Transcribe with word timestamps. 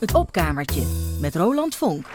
Het 0.00 0.14
opkamertje 0.14 0.82
met 1.20 1.34
Roland 1.34 1.74
Vonk. 1.76 2.06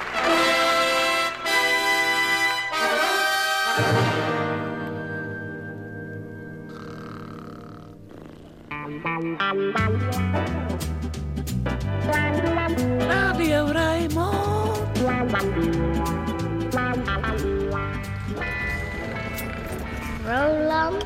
Radio 13.07 13.66
Rijnmond. 13.66 14.77
Roland. 20.25 21.05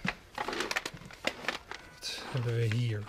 Hebben 2.31 2.55
we 2.55 2.75
hier? 2.75 2.99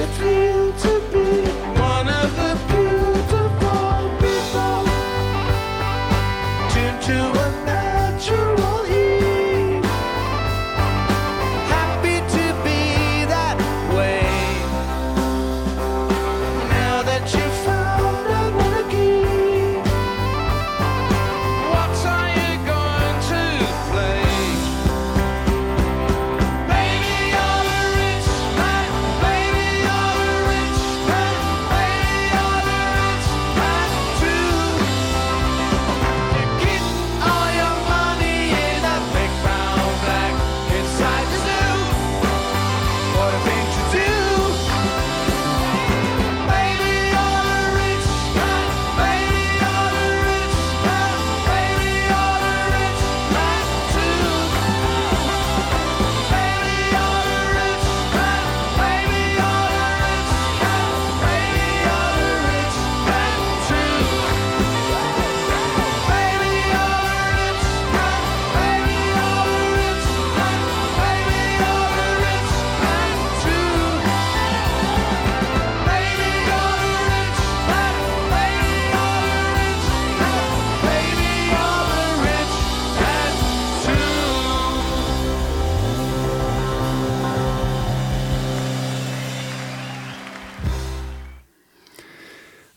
Does 0.00 0.22
it 0.22 0.39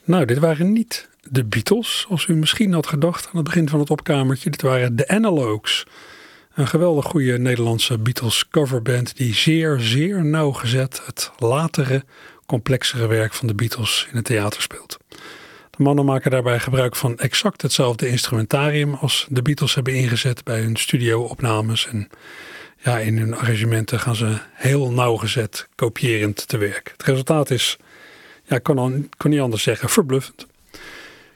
Nou, 0.06 0.26
dit 0.26 0.38
waren 0.38 0.72
niet 0.72 1.10
de 1.22 1.46
Beatles, 1.46 2.00
zoals 2.00 2.28
u 2.28 2.36
misschien 2.36 2.74
had 2.74 2.88
gedacht 2.88 3.26
aan 3.26 3.36
het 3.36 3.44
begin 3.44 3.70
van 3.70 3.80
het 3.80 3.90
opkamertje. 3.90 4.50
Dit 4.50 4.62
waren 4.62 4.96
de 4.96 5.08
Analogues. 5.08 5.86
Een 6.54 6.68
geweldig 6.68 7.06
goede 7.06 7.38
Nederlandse 7.38 7.98
Beatles 7.98 8.48
coverband 8.50 9.18
die 9.18 9.34
zeer, 9.34 9.80
zeer 9.80 10.26
nauwgezet 10.26 11.02
het 11.06 11.32
latere, 11.38 12.04
complexere 12.46 13.08
werk 13.08 13.34
van 13.34 13.48
de 13.48 13.56
Beatles 13.56 14.08
in 14.10 14.16
het 14.16 14.26
theater 14.26 14.62
speelt. 14.62 14.98
De 15.70 15.84
mannen 15.84 16.06
maken 16.06 16.32
daarbij 16.32 16.60
gebruik 16.60 16.96
van 16.96 17.18
exact 17.18 17.62
hetzelfde 17.62 18.08
instrumentarium 18.08 18.94
als 18.94 19.28
de 19.30 19.42
Beatles 19.42 19.76
hebben 19.76 19.94
ingezet 19.94 20.44
bij 20.44 20.62
hun 20.62 20.76
studio-opnames. 20.76 21.88
En 21.88 22.10
ja, 22.78 23.00
in 23.00 23.18
hun 23.18 23.36
arrangementen 23.36 24.00
gaan 24.00 24.16
ze 24.16 24.38
heel 24.54 24.92
nauwgezet 24.92 25.68
kopierend 25.76 26.48
te 26.48 26.58
werk. 26.58 26.90
Het 26.92 27.04
resultaat 27.04 27.50
is, 27.50 27.78
ja, 28.44 28.56
ik 28.56 28.64
kan, 28.64 29.10
kan 29.18 29.32
niet 29.32 29.40
anders 29.40 29.64
zeggen, 29.64 29.90
verbluffend. 29.90 30.48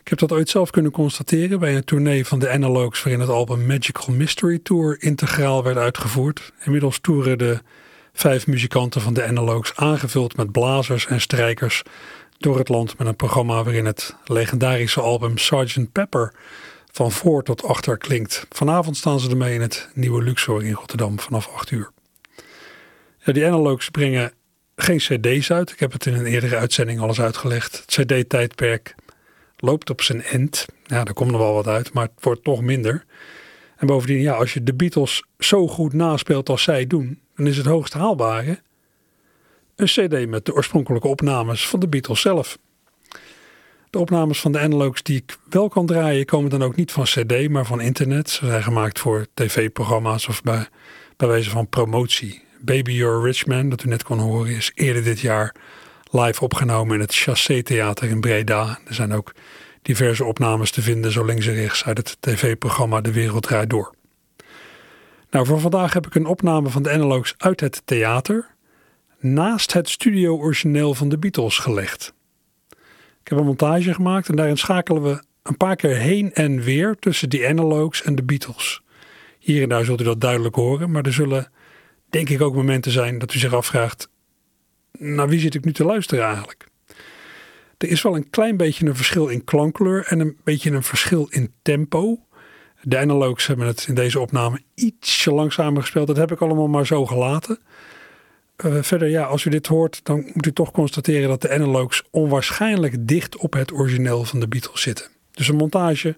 Ik 0.07 0.19
heb 0.19 0.29
dat 0.29 0.37
ooit 0.37 0.49
zelf 0.49 0.69
kunnen 0.69 0.91
constateren 0.91 1.59
bij 1.59 1.75
een 1.75 1.83
tournee 1.83 2.25
van 2.25 2.39
de 2.39 2.49
Analogues 2.49 3.03
waarin 3.03 3.21
het 3.21 3.29
album 3.29 3.65
Magical 3.65 4.15
Mystery 4.15 4.59
Tour 4.63 5.01
integraal 5.01 5.63
werd 5.63 5.77
uitgevoerd. 5.77 6.53
Inmiddels 6.63 6.99
toeren 6.99 7.37
de 7.37 7.59
vijf 8.13 8.47
muzikanten 8.47 9.01
van 9.01 9.13
de 9.13 9.25
Analogues 9.25 9.75
aangevuld 9.75 10.37
met 10.37 10.51
blazers 10.51 11.07
en 11.07 11.21
strijkers 11.21 11.83
door 12.37 12.57
het 12.57 12.69
land 12.69 12.97
met 12.97 13.07
een 13.07 13.15
programma 13.15 13.63
waarin 13.63 13.85
het 13.85 14.15
legendarische 14.25 15.01
album 15.01 15.37
Sgt. 15.37 15.91
Pepper 15.91 16.33
van 16.91 17.11
voor 17.11 17.43
tot 17.43 17.63
achter 17.63 17.97
klinkt. 17.97 18.45
Vanavond 18.49 18.97
staan 18.97 19.19
ze 19.19 19.29
ermee 19.29 19.53
in 19.53 19.61
het 19.61 19.89
nieuwe 19.93 20.23
Luxor 20.23 20.63
in 20.63 20.73
Rotterdam 20.73 21.19
vanaf 21.19 21.47
8 21.47 21.71
uur. 21.71 21.91
Ja, 23.19 23.33
die 23.33 23.45
Analogues 23.45 23.89
brengen 23.89 24.31
geen 24.77 24.97
cd's 24.97 25.51
uit. 25.51 25.71
Ik 25.71 25.79
heb 25.79 25.91
het 25.91 26.05
in 26.05 26.13
een 26.13 26.25
eerdere 26.25 26.57
uitzending 26.57 26.99
alles 26.99 27.21
uitgelegd. 27.21 27.83
Het 27.85 28.07
cd-tijdperk 28.07 28.95
loopt 29.57 29.89
op 29.89 30.01
zijn 30.01 30.23
end. 30.23 30.65
Ja, 30.85 31.03
daar 31.03 31.13
komt 31.13 31.31
nog 31.31 31.41
wel 31.41 31.53
wat 31.53 31.67
uit, 31.67 31.93
maar 31.93 32.03
het 32.03 32.23
wordt 32.23 32.43
toch 32.43 32.61
minder. 32.61 33.05
En 33.77 33.87
bovendien, 33.87 34.21
ja, 34.21 34.33
als 34.33 34.53
je 34.53 34.63
de 34.63 34.73
Beatles 34.73 35.23
zo 35.39 35.67
goed 35.67 35.93
naspeelt 35.93 36.49
als 36.49 36.63
zij 36.63 36.87
doen, 36.87 37.19
dan 37.35 37.47
is 37.47 37.57
het 37.57 37.65
hoogst 37.65 37.93
haalbare 37.93 38.59
een 39.75 39.85
cd 39.85 40.27
met 40.27 40.45
de 40.45 40.53
oorspronkelijke 40.53 41.07
opnames 41.07 41.67
van 41.67 41.79
de 41.79 41.87
Beatles 41.87 42.21
zelf. 42.21 42.57
De 43.89 43.99
opnames 43.99 44.39
van 44.39 44.51
de 44.51 44.59
analogs 44.59 45.03
die 45.03 45.17
ik 45.17 45.37
wel 45.49 45.69
kan 45.69 45.85
draaien 45.85 46.25
komen 46.25 46.49
dan 46.49 46.63
ook 46.63 46.75
niet 46.75 46.91
van 46.91 47.03
cd, 47.03 47.49
maar 47.49 47.65
van 47.65 47.81
internet. 47.81 48.29
Ze 48.29 48.45
zijn 48.45 48.63
gemaakt 48.63 48.99
voor 48.99 49.25
tv-programma's 49.33 50.27
of 50.27 50.41
bij, 50.41 50.67
bij 51.17 51.27
wijze 51.27 51.49
van 51.49 51.67
promotie. 51.67 52.46
Baby 52.59 52.91
You're 52.91 53.19
a 53.19 53.23
Rich 53.23 53.45
Man, 53.45 53.69
dat 53.69 53.83
u 53.83 53.87
net 53.87 54.03
kon 54.03 54.19
horen, 54.19 54.55
is 54.55 54.71
eerder 54.75 55.03
dit 55.03 55.19
jaar 55.19 55.55
live 56.11 56.43
opgenomen 56.43 56.95
in 56.95 57.01
het 57.01 57.15
Chassé 57.15 57.63
Theater 57.63 58.09
in 58.09 58.19
Breda. 58.19 58.79
Er 58.85 58.93
zijn 58.93 59.13
ook 59.13 59.33
diverse 59.81 60.23
opnames 60.23 60.71
te 60.71 60.81
vinden, 60.81 61.11
zo 61.11 61.25
links 61.25 61.47
en 61.47 61.53
rechts, 61.53 61.85
uit 61.85 61.97
het 61.97 62.17
tv-programma 62.19 63.01
De 63.01 63.11
Wereld 63.11 63.43
Draait 63.43 63.69
Door. 63.69 63.95
Nou, 65.29 65.45
voor 65.45 65.59
vandaag 65.59 65.93
heb 65.93 66.07
ik 66.07 66.15
een 66.15 66.25
opname 66.25 66.69
van 66.69 66.83
de 66.83 66.91
analogs 66.91 67.33
uit 67.37 67.59
het 67.59 67.81
theater 67.85 68.55
naast 69.19 69.73
het 69.73 69.89
studio-origineel 69.89 70.93
van 70.93 71.09
de 71.09 71.17
Beatles 71.17 71.57
gelegd. 71.57 72.13
Ik 73.21 73.33
heb 73.33 73.37
een 73.37 73.45
montage 73.45 73.93
gemaakt 73.93 74.29
en 74.29 74.35
daarin 74.35 74.57
schakelen 74.57 75.03
we 75.03 75.23
een 75.43 75.57
paar 75.57 75.75
keer 75.75 75.95
heen 75.95 76.33
en 76.33 76.61
weer 76.61 76.95
tussen 76.99 77.29
die 77.29 77.47
analogs 77.47 78.01
en 78.01 78.15
de 78.15 78.23
Beatles. 78.23 78.81
Hier 79.39 79.61
en 79.63 79.69
daar 79.69 79.85
zult 79.85 80.01
u 80.01 80.03
dat 80.03 80.21
duidelijk 80.21 80.55
horen, 80.55 80.91
maar 80.91 81.05
er 81.05 81.13
zullen 81.13 81.51
denk 82.09 82.29
ik 82.29 82.41
ook 82.41 82.55
momenten 82.55 82.91
zijn 82.91 83.17
dat 83.17 83.33
u 83.33 83.39
zich 83.39 83.53
afvraagt: 83.53 84.09
naar 84.91 85.27
wie 85.27 85.39
zit 85.39 85.55
ik 85.55 85.65
nu 85.65 85.73
te 85.73 85.85
luisteren 85.85 86.25
eigenlijk? 86.25 86.67
Er 87.77 87.89
is 87.89 88.01
wel 88.01 88.15
een 88.15 88.29
klein 88.29 88.57
beetje 88.57 88.85
een 88.85 88.95
verschil 88.95 89.27
in 89.27 89.43
klankkleur 89.43 90.05
en 90.05 90.19
een 90.19 90.37
beetje 90.43 90.71
een 90.71 90.83
verschil 90.83 91.27
in 91.29 91.53
tempo. 91.61 92.19
De 92.81 92.97
analogs 92.97 93.47
hebben 93.47 93.67
het 93.67 93.85
in 93.87 93.95
deze 93.95 94.19
opname 94.19 94.61
ietsje 94.75 95.31
langzamer 95.31 95.81
gespeeld. 95.81 96.07
Dat 96.07 96.17
heb 96.17 96.31
ik 96.31 96.41
allemaal 96.41 96.67
maar 96.67 96.85
zo 96.85 97.05
gelaten. 97.05 97.59
Uh, 98.65 98.81
verder, 98.81 99.09
ja, 99.09 99.23
als 99.23 99.45
u 99.45 99.49
dit 99.49 99.67
hoort, 99.67 99.99
dan 100.03 100.31
moet 100.33 100.45
u 100.45 100.53
toch 100.53 100.71
constateren 100.71 101.29
dat 101.29 101.41
de 101.41 101.53
analogs 101.53 102.03
onwaarschijnlijk 102.11 103.07
dicht 103.07 103.37
op 103.37 103.53
het 103.53 103.73
origineel 103.73 104.23
van 104.23 104.39
de 104.39 104.47
Beatles 104.47 104.81
zitten. 104.81 105.07
Dus 105.31 105.47
een 105.47 105.55
montage 105.55 106.17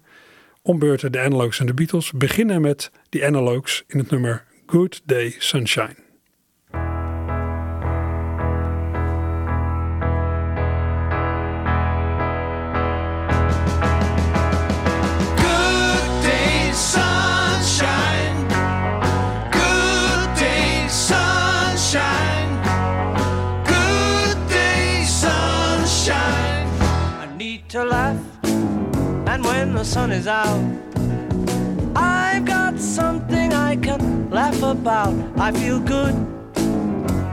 om 0.62 0.80
beurten 0.80 1.12
de 1.12 1.20
analogs 1.20 1.60
en 1.60 1.66
de 1.66 1.74
Beatles. 1.74 2.12
Beginnen 2.12 2.62
met 2.62 2.92
die 3.10 3.26
analogs 3.26 3.84
in 3.88 4.00
het 4.00 4.10
nummer 4.10 4.46
Good 4.71 5.01
Day 5.07 5.31
Sunshine. 5.39 5.95
the 29.80 29.86
sun 29.86 30.12
is 30.12 30.27
out 30.27 30.89
I 33.69 33.75
can 33.75 34.31
laugh 34.31 34.63
about. 34.63 35.13
I 35.38 35.51
feel 35.51 35.80
good. 35.80 36.16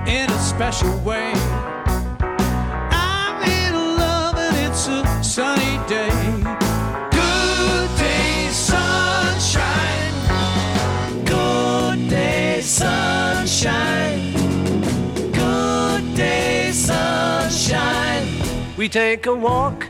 In 0.06 0.28
a 0.28 0.38
special 0.38 0.94
way. 0.98 1.32
I'm 2.92 3.42
in 3.42 3.74
love 3.96 4.36
and 4.36 4.54
it's 4.66 4.86
a 4.86 5.00
sunny 5.24 5.78
day. 5.88 6.10
Good 7.10 7.88
day, 7.96 8.48
sunshine. 8.52 10.12
Good 11.24 12.10
day, 12.10 12.60
sunshine. 12.60 14.32
Good 15.32 16.14
day, 16.14 16.70
sunshine. 16.72 18.28
We 18.76 18.90
take 18.90 19.24
a 19.24 19.34
walk, 19.34 19.88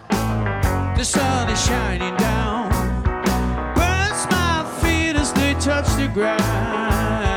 The 0.97 1.03
sun 1.03 1.49
is 1.51 1.61
shining 1.67 2.17
down. 2.19 2.66
Touch 5.83 5.97
the 5.99 6.09
ground. 6.09 7.36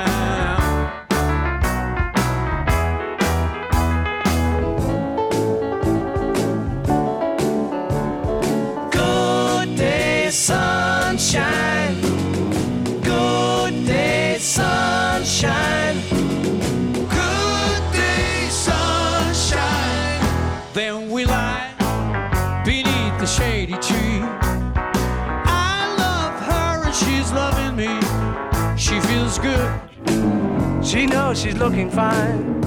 She 30.89 31.05
knows 31.05 31.39
she's 31.39 31.53
looking 31.53 31.91
fine. 31.91 32.63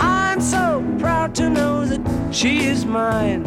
I'm 0.00 0.40
so 0.40 0.84
proud 1.00 1.34
to 1.34 1.50
know 1.50 1.84
that 1.84 2.00
she 2.32 2.66
is 2.66 2.84
mine. 2.84 3.42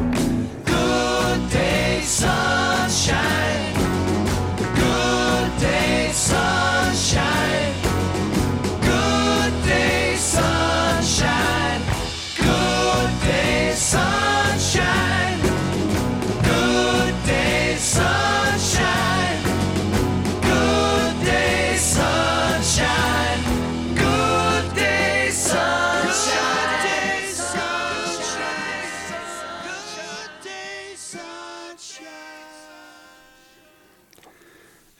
Good 0.65 1.49
day, 1.49 2.01
sunshine. 2.03 3.78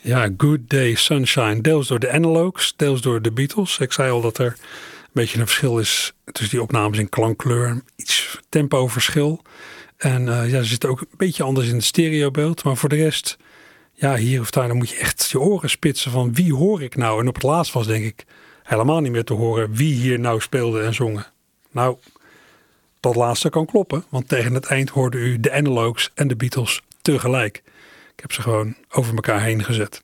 Ja, 0.10 0.30
Good 0.38 0.60
Day 0.70 0.96
Sunshine. 0.96 1.62
Deels 1.62 1.88
door 1.88 2.00
de 2.00 2.12
analogs, 2.12 2.74
deels 2.76 3.02
door 3.02 3.22
de 3.22 3.32
Beatles. 3.32 3.80
Ik 3.80 3.92
zei 3.92 4.12
al 4.12 4.22
dat 4.22 4.38
er 4.38 4.46
een 4.46 5.10
beetje 5.12 5.40
een 5.40 5.46
verschil 5.46 5.80
is 5.80 6.14
tussen 6.26 6.50
die 6.50 6.62
opnames 6.62 6.98
in 6.98 7.10
klankkleur. 7.10 7.82
Iets 7.96 8.40
tempoverschil. 8.50 9.42
En 9.98 10.30
eh, 10.30 10.52
ja, 10.52 10.62
ze 10.62 10.68
zitten 10.68 10.90
ook 10.90 11.02
een 11.02 11.08
beetje 11.18 11.44
anders 11.44 11.68
in 11.68 11.76
het 11.76 11.84
stereobeeld. 11.84 12.64
Maar 12.64 12.78
voor 12.78 12.90
de 12.90 12.96
rest, 12.96 13.38
ja, 13.94 14.16
hier 14.16 14.42
of 14.42 14.52
daar, 14.52 14.68
dan 14.68 14.78
moet 14.78 14.90
je 14.90 14.98
echt 14.98 15.30
je 15.30 15.40
oren 15.40 15.70
spitsen 15.70 16.12
van 16.12 16.34
wie 16.34 16.54
hoor 16.54 16.82
ik 16.82 16.96
nou? 16.96 17.22
En 17.22 17.28
op 17.28 17.36
het 17.36 17.44
laatst 17.44 17.74
was 17.74 17.88
denk 17.88 18.06
ik 18.06 18.26
helemaal 18.64 19.00
niet 19.00 19.12
meer 19.12 19.24
te 19.24 19.34
horen 19.34 19.74
wie 19.74 19.94
hier 19.94 20.20
nou 20.20 20.42
speelde 20.42 20.82
en 20.82 20.94
zongen. 20.94 21.26
Nou, 21.72 21.98
dat 23.00 23.16
laatste 23.16 23.50
kan 23.50 23.66
kloppen, 23.66 24.04
want 24.10 24.28
tegen 24.28 24.54
het 24.54 24.66
eind 24.66 24.90
hoorde 24.90 25.18
u 25.18 25.40
de 25.40 25.52
analogs 25.52 26.12
en 26.14 26.28
de 26.28 26.36
Beatles 26.36 26.82
tegelijk. 27.02 27.64
Ik 28.20 28.26
heb 28.26 28.34
ze 28.34 28.42
gewoon 28.42 28.76
over 28.90 29.16
elkaar 29.16 29.42
heen 29.42 29.64
gezet. 29.64 30.04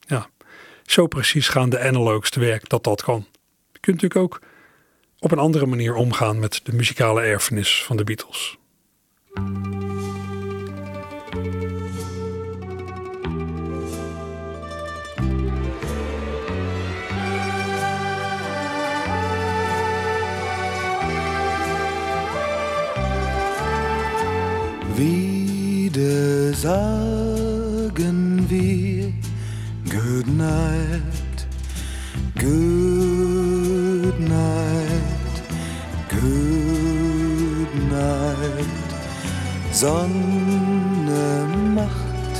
Ja, 0.00 0.28
zo 0.84 1.06
precies 1.06 1.48
gaan 1.48 1.70
de 1.70 1.80
analogs 1.80 2.30
te 2.30 2.40
werk 2.40 2.68
dat 2.68 2.84
dat 2.84 3.02
kan. 3.02 3.26
Je 3.72 3.78
kunt 3.80 4.02
natuurlijk 4.02 4.34
ook 4.34 4.40
op 5.18 5.32
een 5.32 5.38
andere 5.38 5.66
manier 5.66 5.94
omgaan 5.94 6.38
met 6.38 6.60
de 6.62 6.72
muzikale 6.72 7.20
erfenis 7.20 7.84
van 7.84 7.96
de 7.96 8.04
Beatles. 8.04 8.58
Wie 24.94 25.90
de 25.90 26.50
sagen 28.02 28.46
wir 28.48 29.12
Good 29.88 30.26
night, 30.26 31.46
good 32.38 34.20
night, 34.20 35.34
good 36.08 37.74
night. 37.90 38.90
Sonne 39.72 41.46
macht 41.74 42.34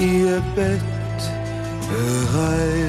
ihr 0.00 0.42
Bett 0.56 0.80
bereit. 1.90 2.79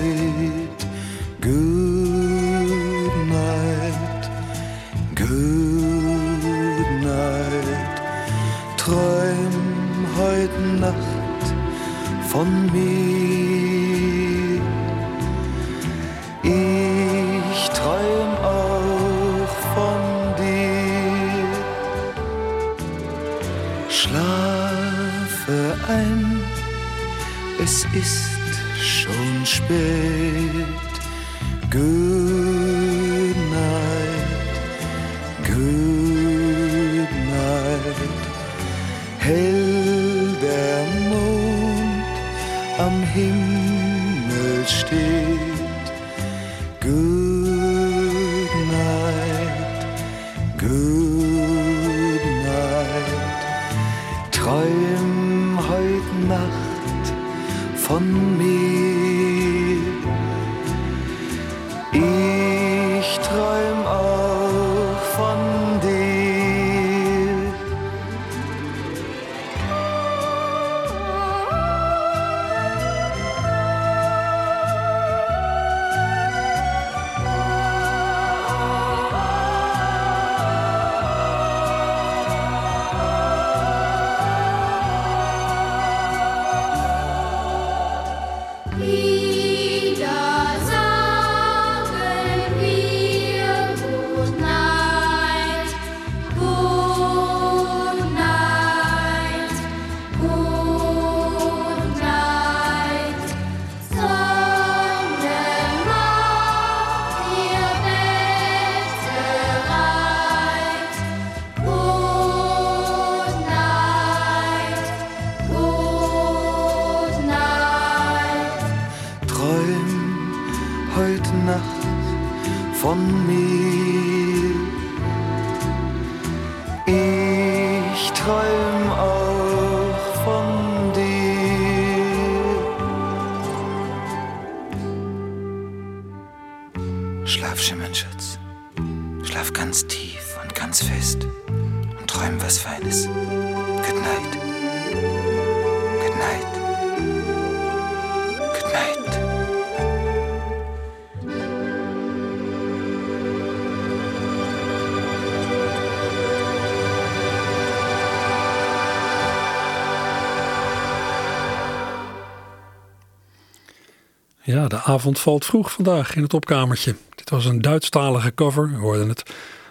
Ja, 164.51 164.67
de 164.67 164.81
avond 164.81 165.19
valt 165.19 165.45
vroeg 165.45 165.71
vandaag 165.71 166.15
in 166.15 166.21
het 166.21 166.33
opkamertje. 166.33 166.95
Dit 167.15 167.29
was 167.29 167.45
een 167.45 167.61
Duitsstalige 167.61 168.33
cover, 168.33 168.71
we 168.71 168.77
hoorden 168.77 169.09
het, 169.09 169.23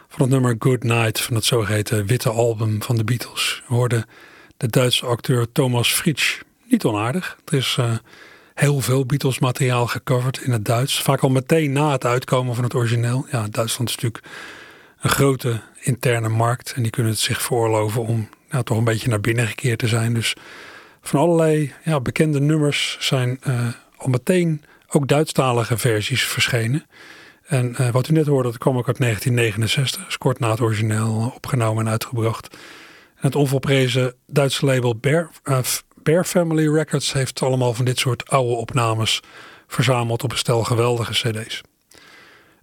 van 0.08 0.20
het 0.20 0.30
nummer 0.30 0.56
Good 0.58 0.82
Night 0.82 1.20
van 1.20 1.34
het 1.34 1.44
zogeheten 1.44 2.06
witte 2.06 2.30
album 2.30 2.82
van 2.82 2.96
de 2.96 3.04
Beatles. 3.04 3.62
We 3.68 3.74
hoorden 3.74 4.04
de 4.56 4.66
Duitse 4.66 5.06
acteur 5.06 5.52
Thomas 5.52 5.92
Fritsch. 5.92 6.40
Niet 6.64 6.84
onaardig. 6.84 7.38
Er 7.44 7.54
is 7.54 7.76
eh, 7.78 7.92
heel 8.54 8.80
veel 8.80 9.06
Beatles 9.06 9.38
materiaal 9.38 9.86
gecoverd 9.86 10.40
in 10.42 10.52
het 10.52 10.64
Duits. 10.64 11.02
Vaak 11.02 11.20
al 11.20 11.30
meteen 11.30 11.72
na 11.72 11.90
het 11.92 12.04
uitkomen 12.04 12.54
van 12.54 12.64
het 12.64 12.74
origineel. 12.74 13.26
Ja, 13.30 13.46
Duitsland 13.50 13.88
is 13.88 13.94
natuurlijk 13.94 14.24
een 15.00 15.10
grote 15.10 15.60
interne 15.80 16.28
markt. 16.28 16.72
En 16.72 16.82
die 16.82 16.90
kunnen 16.90 17.12
het 17.12 17.20
zich 17.20 17.42
veroorloven 17.42 18.02
om 18.06 18.28
nou, 18.50 18.64
toch 18.64 18.78
een 18.78 18.84
beetje 18.84 19.08
naar 19.08 19.20
binnen 19.20 19.46
gekeerd 19.46 19.78
te 19.78 19.88
zijn. 19.88 20.14
Dus 20.14 20.34
van 21.02 21.20
allerlei 21.20 21.72
ja, 21.84 22.00
bekende 22.00 22.40
nummers 22.40 22.96
zijn 23.00 23.38
eh, 23.42 23.66
al 24.00 24.08
meteen 24.08 24.62
ook 24.88 25.08
Duitsstalige 25.08 25.78
versies 25.78 26.22
verschenen. 26.22 26.86
En 27.46 27.76
eh, 27.76 27.90
wat 27.90 28.08
u 28.08 28.12
net 28.12 28.26
hoorde, 28.26 28.48
dat 28.48 28.58
kwam 28.58 28.76
ook 28.76 28.86
uit 28.86 28.98
1969. 28.98 30.08
Is 30.08 30.18
kort 30.18 30.38
na 30.38 30.50
het 30.50 30.60
origineel 30.60 31.32
opgenomen 31.34 31.84
en 31.84 31.90
uitgebracht. 31.90 32.48
En 33.14 33.26
het 33.26 33.34
onvolprezen 33.34 34.14
Duitse 34.26 34.64
label 34.64 34.96
Bear, 34.96 35.30
eh, 35.42 35.58
Bear 36.02 36.24
Family 36.24 36.72
Records 36.72 37.12
heeft 37.12 37.42
allemaal 37.42 37.74
van 37.74 37.84
dit 37.84 37.98
soort 37.98 38.30
oude 38.30 38.54
opnames 38.54 39.22
verzameld 39.66 40.22
op 40.22 40.30
een 40.30 40.38
stel 40.38 40.64
geweldige 40.64 41.12
cd's. 41.12 41.60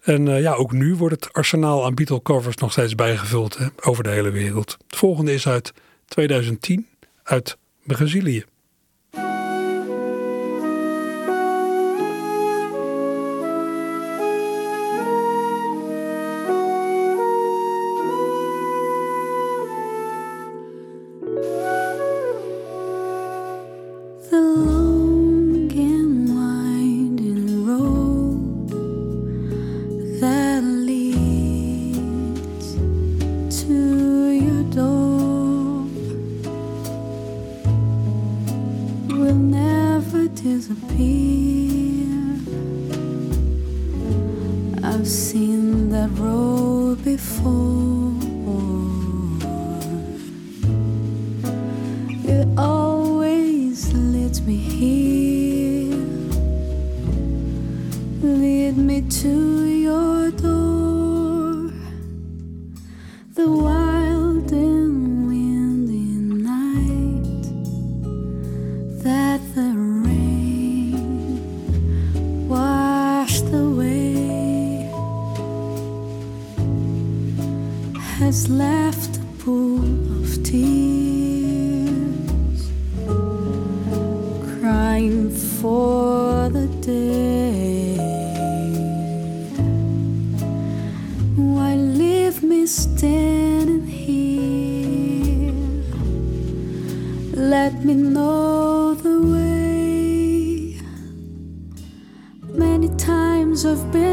En 0.02 0.28
eh, 0.28 0.42
ja, 0.42 0.54
ook 0.54 0.72
nu 0.72 0.96
wordt 0.96 1.16
het 1.16 1.34
arsenaal 1.34 1.86
aan 1.86 1.96
Beatle 1.96 2.22
covers 2.22 2.56
nog 2.56 2.72
steeds 2.72 2.96
bijgevuld 2.96 3.58
hè, 3.58 3.66
over 3.82 4.04
de 4.04 4.10
hele 4.10 4.32
wereld. 4.32 4.78
Het 4.88 4.98
volgende 4.98 5.34
is 5.34 5.48
uit 5.48 5.74
2010 6.06 6.88
uit 7.24 7.58
Brazilië. 7.84 8.46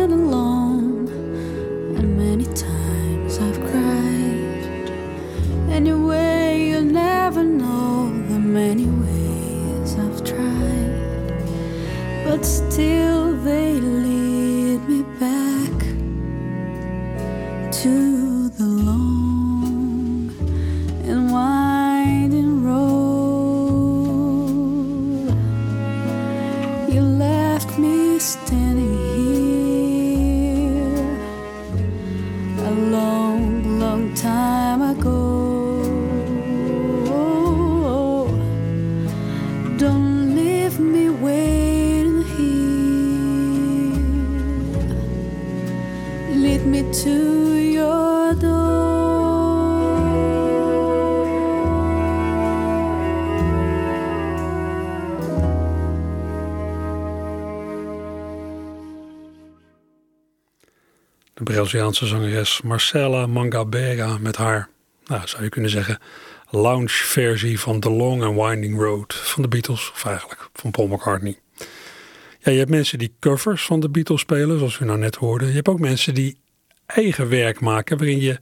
get 0.06 0.12
along. 0.12 0.53
Braziliaanse 61.64 62.06
zangeres 62.06 62.60
Marcela 62.62 63.26
Mangabera 63.26 64.18
met 64.18 64.36
haar, 64.36 64.68
nou, 65.06 65.22
zou 65.24 65.42
je 65.42 65.48
kunnen 65.48 65.70
zeggen, 65.70 65.98
lounge 66.50 66.88
versie 66.88 67.60
van 67.60 67.80
The 67.80 67.90
Long 67.90 68.22
and 68.22 68.36
Winding 68.36 68.78
Road 68.78 69.14
van 69.14 69.42
de 69.42 69.48
Beatles, 69.48 69.90
of 69.94 70.04
eigenlijk 70.04 70.48
van 70.52 70.70
Paul 70.70 70.86
McCartney. 70.86 71.38
Ja, 72.38 72.52
je 72.52 72.58
hebt 72.58 72.70
mensen 72.70 72.98
die 72.98 73.14
covers 73.20 73.64
van 73.64 73.80
de 73.80 73.88
Beatles 73.88 74.20
spelen, 74.20 74.58
zoals 74.58 74.78
we 74.78 74.84
nou 74.84 74.98
net 74.98 75.16
hoorden. 75.16 75.48
Je 75.48 75.54
hebt 75.54 75.68
ook 75.68 75.78
mensen 75.78 76.14
die 76.14 76.38
eigen 76.86 77.28
werk 77.28 77.60
maken, 77.60 77.98
waarin 77.98 78.20
je 78.20 78.38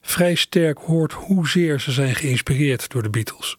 vrij 0.00 0.34
sterk 0.34 0.78
hoort 0.78 1.12
hoezeer 1.12 1.80
ze 1.80 1.92
zijn 1.92 2.14
geïnspireerd 2.14 2.90
door 2.90 3.02
de 3.02 3.10
Beatles. 3.10 3.56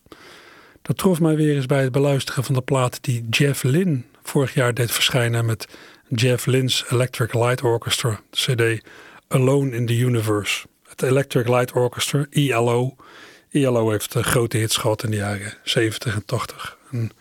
Dat 0.81 0.97
trof 0.97 1.19
mij 1.19 1.35
weer 1.35 1.55
eens 1.55 1.65
bij 1.65 1.81
het 1.81 1.91
beluisteren 1.91 2.43
van 2.43 2.55
de 2.55 2.61
plaat 2.61 2.97
die 3.01 3.25
Jeff 3.29 3.63
Lynne 3.63 4.01
vorig 4.23 4.53
jaar 4.53 4.73
deed 4.73 4.91
verschijnen 4.91 5.45
met 5.45 5.67
Jeff 6.09 6.45
Lynne's 6.45 6.85
Electric 6.89 7.33
Light 7.33 7.61
Orchestra, 7.61 8.19
CD 8.31 8.81
Alone 9.27 9.75
in 9.75 9.85
the 9.85 9.97
Universe. 9.97 10.67
Het 10.87 11.01
Electric 11.01 11.47
Light 11.47 11.71
Orchestra, 11.71 12.25
ELO. 12.29 12.95
ELO 13.51 13.89
heeft 13.89 14.13
grote 14.13 14.57
hits 14.57 14.77
gehad 14.77 15.03
in 15.03 15.11
de 15.11 15.17
jaren 15.17 15.53
70 15.63 16.15
en 16.15 16.25
80. 16.25 16.77
En 16.91 17.11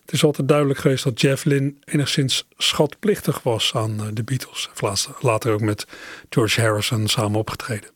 het 0.00 0.12
is 0.12 0.24
altijd 0.24 0.48
duidelijk 0.48 0.78
geweest 0.78 1.04
dat 1.04 1.20
Jeff 1.20 1.44
Lynne 1.44 1.74
enigszins 1.84 2.46
schatplichtig 2.56 3.42
was 3.42 3.74
aan 3.74 4.00
eh, 4.00 4.06
de 4.12 4.22
Beatles. 4.22 4.70
Heeft 4.74 5.08
Later 5.20 5.52
ook 5.52 5.60
met 5.60 5.86
George 6.30 6.60
Harrison 6.60 7.08
samen 7.08 7.38
opgetreden. 7.38 7.90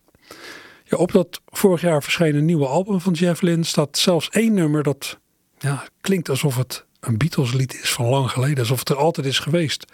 Ja, 0.84 0.96
op 0.96 1.12
dat 1.12 1.40
vorig 1.46 1.80
jaar 1.80 2.02
verschenen 2.02 2.44
nieuwe 2.44 2.66
album 2.66 3.00
van 3.00 3.12
Jeff 3.12 3.40
Lynne 3.40 3.64
staat 3.64 3.98
zelfs 3.98 4.28
één 4.28 4.54
nummer 4.54 4.82
dat 4.82 5.18
ja, 5.58 5.84
klinkt 6.00 6.28
alsof 6.28 6.56
het 6.56 6.84
een 7.00 7.18
Beatles 7.18 7.52
lied 7.52 7.74
is 7.82 7.92
van 7.92 8.06
lang 8.06 8.30
geleden. 8.30 8.58
Alsof 8.58 8.78
het 8.78 8.88
er 8.88 8.96
altijd 8.96 9.26
is 9.26 9.38
geweest. 9.38 9.84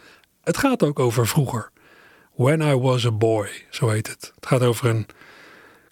Het 0.45 0.57
gaat 0.57 0.83
ook 0.83 0.99
over 0.99 1.27
vroeger. 1.27 1.71
When 2.35 2.61
I 2.61 2.75
Was 2.75 3.07
a 3.07 3.13
Boy, 3.13 3.49
zo 3.71 3.89
heet 3.89 4.07
het. 4.07 4.33
Het 4.35 4.47
gaat 4.47 4.63
over 4.63 4.89
een 4.89 5.07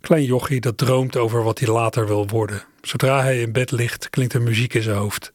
klein 0.00 0.24
jochie 0.24 0.60
dat 0.60 0.78
droomt 0.78 1.16
over 1.16 1.42
wat 1.42 1.58
hij 1.58 1.68
later 1.68 2.06
wil 2.06 2.26
worden. 2.26 2.64
Zodra 2.80 3.22
hij 3.22 3.40
in 3.40 3.52
bed 3.52 3.70
ligt, 3.70 4.10
klinkt 4.10 4.32
er 4.32 4.42
muziek 4.42 4.74
in 4.74 4.82
zijn 4.82 4.96
hoofd. 4.96 5.32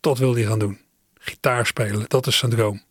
Dat 0.00 0.18
wil 0.18 0.34
hij 0.34 0.44
gaan 0.44 0.58
doen. 0.58 0.78
Gitaar 1.18 1.66
spelen, 1.66 2.04
dat 2.08 2.26
is 2.26 2.38
zijn 2.38 2.50
droom. 2.50 2.82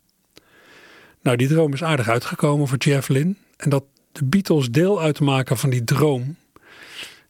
Nou, 1.22 1.36
die 1.36 1.48
droom 1.48 1.72
is 1.72 1.82
aardig 1.82 2.08
uitgekomen 2.08 2.68
voor 2.68 2.78
Jeff 2.78 3.08
Lynne. 3.08 3.34
En 3.56 3.70
dat 3.70 3.84
de 4.12 4.24
Beatles 4.24 4.70
deel 4.70 5.00
uitmaken 5.00 5.56
van 5.56 5.70
die 5.70 5.84
droom, 5.84 6.36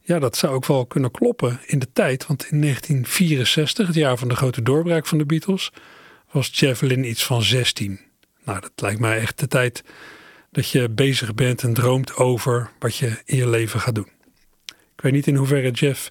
ja, 0.00 0.18
dat 0.18 0.37
zou 0.37 0.54
ook 0.54 0.66
wel 0.66 0.87
kunnen 0.87 1.11
kloppen 1.11 1.61
in 1.66 1.78
de 1.78 1.92
tijd. 1.92 2.26
Want 2.26 2.42
in 2.50 2.61
1964, 2.61 3.87
het 3.87 3.96
jaar 3.96 4.16
van 4.16 4.28
de 4.28 4.37
grote 4.37 4.62
doorbraak 4.62 5.06
van 5.06 5.18
de 5.18 5.26
Beatles, 5.26 5.72
was 6.30 6.50
Jeff 6.52 6.80
Lynne 6.80 7.08
iets 7.08 7.24
van 7.24 7.42
16. 7.42 8.08
Nou, 8.48 8.61
dat 8.61 8.72
lijkt 8.76 9.00
mij 9.00 9.20
echt 9.20 9.38
de 9.38 9.46
tijd 9.46 9.84
dat 10.50 10.70
je 10.70 10.88
bezig 10.88 11.34
bent 11.34 11.62
en 11.62 11.74
droomt 11.74 12.16
over 12.16 12.70
wat 12.78 12.96
je 12.96 13.22
in 13.24 13.37
je 13.37 13.48
leven 13.48 13.80
gaat 13.80 13.94
doen. 13.94 14.08
Ik 14.66 15.00
weet 15.00 15.12
niet 15.12 15.26
in 15.26 15.34
hoeverre 15.34 15.70
Jeff 15.70 16.08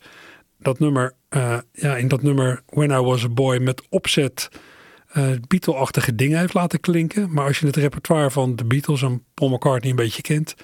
dat 0.60 0.80
nummer, 0.80 1.14
eh, 1.30 1.58
ja, 1.72 1.96
in 1.96 2.08
dat 2.08 2.22
nummer 2.22 2.62
When 2.66 2.92
I 2.92 2.98
Was 2.98 3.24
a 3.24 3.30
Boy 3.30 3.58
met 3.58 3.82
opzet 3.90 4.50
eh 5.08 5.32
Beatle-achtige 5.48 6.16
dingen 6.16 6.40
heeft 6.40 6.54
laten 6.54 6.80
klinken. 6.80 7.34
Maar 7.34 7.46
als 7.46 7.60
je 7.60 7.66
het 7.66 7.76
repertoire 7.76 8.32
van 8.32 8.56
de 8.56 8.66
Beatles 8.66 9.02
en 9.02 9.24
Paul 9.34 9.50
McCartney 9.50 9.90
een 9.90 9.96
beetje 9.96 10.22
kent, 10.22 10.56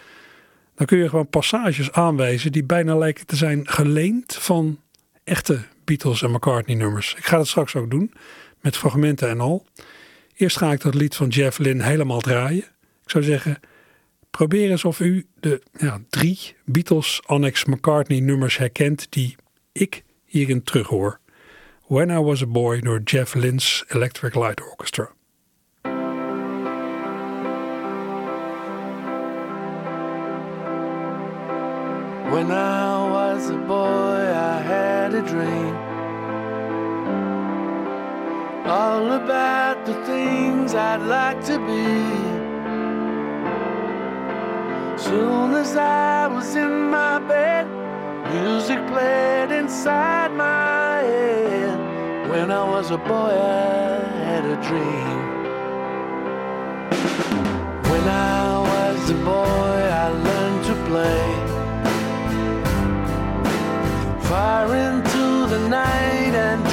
dan 0.75 0.85
kun 0.85 0.97
je 0.97 1.09
gewoon 1.09 1.29
passages 1.29 1.91
aanwijzen 1.91 2.51
die 2.51 2.63
bijna 2.63 2.95
lijken 2.95 3.25
te 3.25 3.35
zijn 3.35 3.67
geleend 3.67 4.35
van 4.35 4.79
echte 5.23 5.59
Beatles 5.83 6.21
en 6.21 6.31
McCartney 6.31 6.75
nummers. 6.75 7.15
Ik 7.17 7.25
ga 7.25 7.37
dat 7.37 7.47
straks 7.47 7.75
ook 7.75 7.89
doen, 7.89 8.13
met 8.61 8.77
fragmenten 8.77 9.29
en 9.29 9.39
al. 9.39 9.65
Eerst 10.35 10.57
ga 10.57 10.71
ik 10.71 10.81
dat 10.81 10.93
lied 10.93 11.15
van 11.15 11.27
Jeff 11.27 11.57
Lynne 11.57 11.83
helemaal 11.83 12.19
draaien. 12.19 12.63
Ik 13.03 13.09
zou 13.09 13.23
zeggen, 13.23 13.59
probeer 14.29 14.69
eens 14.69 14.85
of 14.85 14.99
u 14.99 15.25
de 15.39 15.61
ja, 15.77 16.01
drie 16.09 16.55
Beatles 16.65 17.21
Annex 17.25 17.65
McCartney 17.65 18.19
nummers 18.19 18.57
herkent 18.57 19.07
die 19.09 19.35
ik 19.71 20.03
hierin 20.25 20.63
terughoor. 20.63 21.19
When 21.87 22.09
I 22.09 22.17
Was 22.17 22.41
a 22.41 22.47
Boy 22.47 22.79
door 22.79 23.01
Jeff 23.03 23.33
Lynne's 23.33 23.83
Electric 23.87 24.35
Light 24.35 24.61
Orchestra. 24.61 25.11
When 32.33 32.51
I 32.51 33.09
was 33.11 33.49
a 33.49 33.57
boy, 33.67 34.31
I 34.33 34.61
had 34.61 35.13
a 35.13 35.21
dream. 35.21 35.92
All 38.65 39.11
about 39.11 39.85
the 39.85 39.93
things 40.05 40.73
I'd 40.73 41.01
like 41.01 41.43
to 41.47 41.59
be. 41.59 41.83
Soon 44.97 45.53
as 45.55 45.75
I 45.75 46.27
was 46.27 46.55
in 46.55 46.89
my 46.89 47.19
bed, 47.19 47.67
music 48.33 48.79
played 48.87 49.51
inside 49.51 50.31
my 50.31 50.99
head. 51.03 52.29
When 52.29 52.51
I 52.51 52.63
was 52.63 52.91
a 52.91 52.97
boy, 52.97 53.35
I 53.35 53.99
had 54.29 54.45
a 54.45 54.55
dream. 54.67 55.19
When 57.91 58.07
I 58.07 58.59
was 58.71 59.09
a 59.09 59.15
boy, 59.25 59.77
I 60.03 60.07
learned 60.27 60.63
to 60.69 60.75
play. 60.89 61.27
Far 64.29 64.73
into 64.73 65.47
the 65.53 65.67
night 65.67 66.33
and 66.33 66.72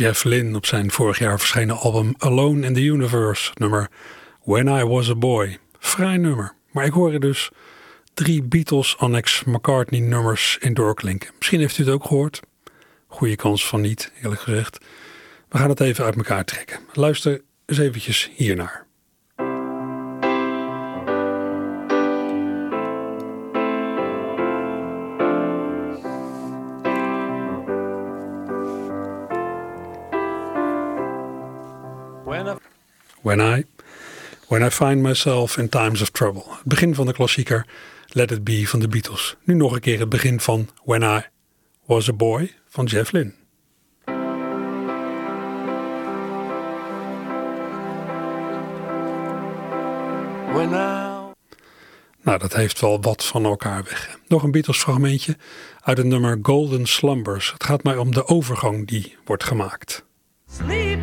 Jeff 0.00 0.24
Lynne 0.24 0.56
op 0.56 0.66
zijn 0.66 0.90
vorig 0.90 1.18
jaar 1.18 1.38
verschenen 1.38 1.76
album 1.76 2.14
Alone 2.18 2.66
in 2.66 2.74
the 2.74 2.80
Universe, 2.80 3.50
nummer 3.54 3.90
When 4.44 4.66
I 4.66 4.84
Was 4.84 5.10
a 5.10 5.14
Boy. 5.14 5.58
Vrij 5.78 6.16
nummer, 6.16 6.54
maar 6.70 6.84
ik 6.84 6.92
hoor 6.92 7.12
er 7.12 7.20
dus 7.20 7.50
drie 8.14 8.42
Beatles 8.42 8.96
Annex 8.98 9.44
McCartney 9.44 10.00
nummers 10.00 10.58
in 10.60 10.74
doorklinken. 10.74 11.30
Misschien 11.38 11.60
heeft 11.60 11.78
u 11.78 11.84
het 11.84 11.92
ook 11.92 12.04
gehoord. 12.04 12.40
Goede 13.06 13.36
kans 13.36 13.66
van 13.66 13.80
niet, 13.80 14.12
eerlijk 14.22 14.40
gezegd. 14.40 14.78
We 15.48 15.58
gaan 15.58 15.68
het 15.68 15.80
even 15.80 16.04
uit 16.04 16.16
elkaar 16.16 16.44
trekken. 16.44 16.80
Luister 16.92 17.40
eens 17.66 17.78
eventjes 17.78 18.30
hiernaar. 18.34 18.86
When 33.20 33.58
I, 33.58 33.64
when 34.48 34.66
I 34.66 34.70
Find 34.70 35.02
Myself 35.02 35.58
in 35.58 35.68
Times 35.68 36.02
of 36.02 36.10
Trouble. 36.10 36.42
Het 36.48 36.64
begin 36.64 36.94
van 36.94 37.06
de 37.06 37.12
klassieker 37.12 37.66
Let 38.08 38.30
It 38.30 38.44
Be 38.44 38.68
van 38.68 38.80
de 38.80 38.88
Beatles. 38.88 39.36
Nu 39.44 39.54
nog 39.54 39.72
een 39.72 39.80
keer 39.80 39.98
het 39.98 40.08
begin 40.08 40.40
van 40.40 40.68
When 40.84 41.02
I 41.02 41.20
Was 41.86 42.08
a 42.08 42.12
Boy 42.12 42.54
van 42.68 42.84
Jeff 42.84 43.12
Lynne. 43.12 43.38
when 50.52 50.72
I 50.72 51.10
Nou, 52.22 52.38
dat 52.38 52.54
heeft 52.54 52.80
wel 52.80 53.00
wat 53.00 53.24
van 53.24 53.44
elkaar 53.44 53.84
weg. 53.84 54.18
Nog 54.28 54.42
een 54.42 54.50
Beatles 54.50 54.78
fragmentje 54.78 55.36
uit 55.80 55.96
het 55.96 56.06
nummer 56.06 56.38
Golden 56.42 56.86
Slumbers. 56.86 57.52
Het 57.52 57.64
gaat 57.64 57.82
mij 57.82 57.96
om 57.96 58.12
de 58.12 58.26
overgang 58.26 58.86
die 58.86 59.16
wordt 59.24 59.44
gemaakt. 59.44 60.04
Sleep, 60.50 61.00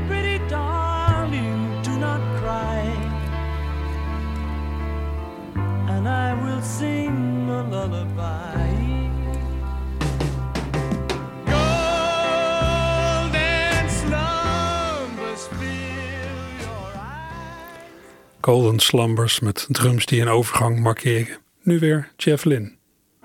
Golden 18.48 18.80
Slumbers 18.80 19.40
met 19.40 19.68
drums 19.70 20.06
die 20.06 20.22
een 20.22 20.28
overgang 20.28 20.80
markeren. 20.80 21.38
Nu 21.64 21.80
weer 21.80 22.12
Jeff 22.18 22.44
Lynne. 22.44 22.72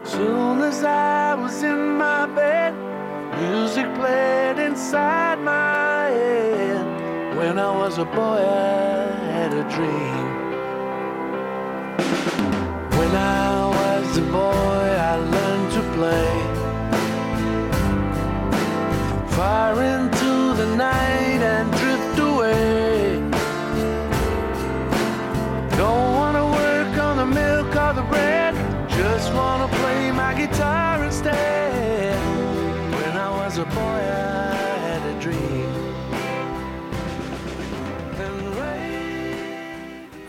Soon 0.03 0.63
as 0.63 0.83
I 0.83 1.41
was 1.43 1.63
in 1.63 1.97
my 1.97 2.27
bed, 2.35 2.73
music 3.41 3.87
played 3.95 4.59
inside 4.59 5.39
my 5.45 6.11
head. 6.11 6.87
When 7.37 7.59
I 7.59 7.77
was 7.77 7.99
a 7.99 8.05
boy, 8.05 8.39
I 8.39 9.33
had 9.33 9.53
a 9.53 9.65
dream. 9.69 10.27
When 12.99 13.15
I 13.15 13.69
was 13.69 14.17
a 14.17 14.23
boy, 14.31 14.82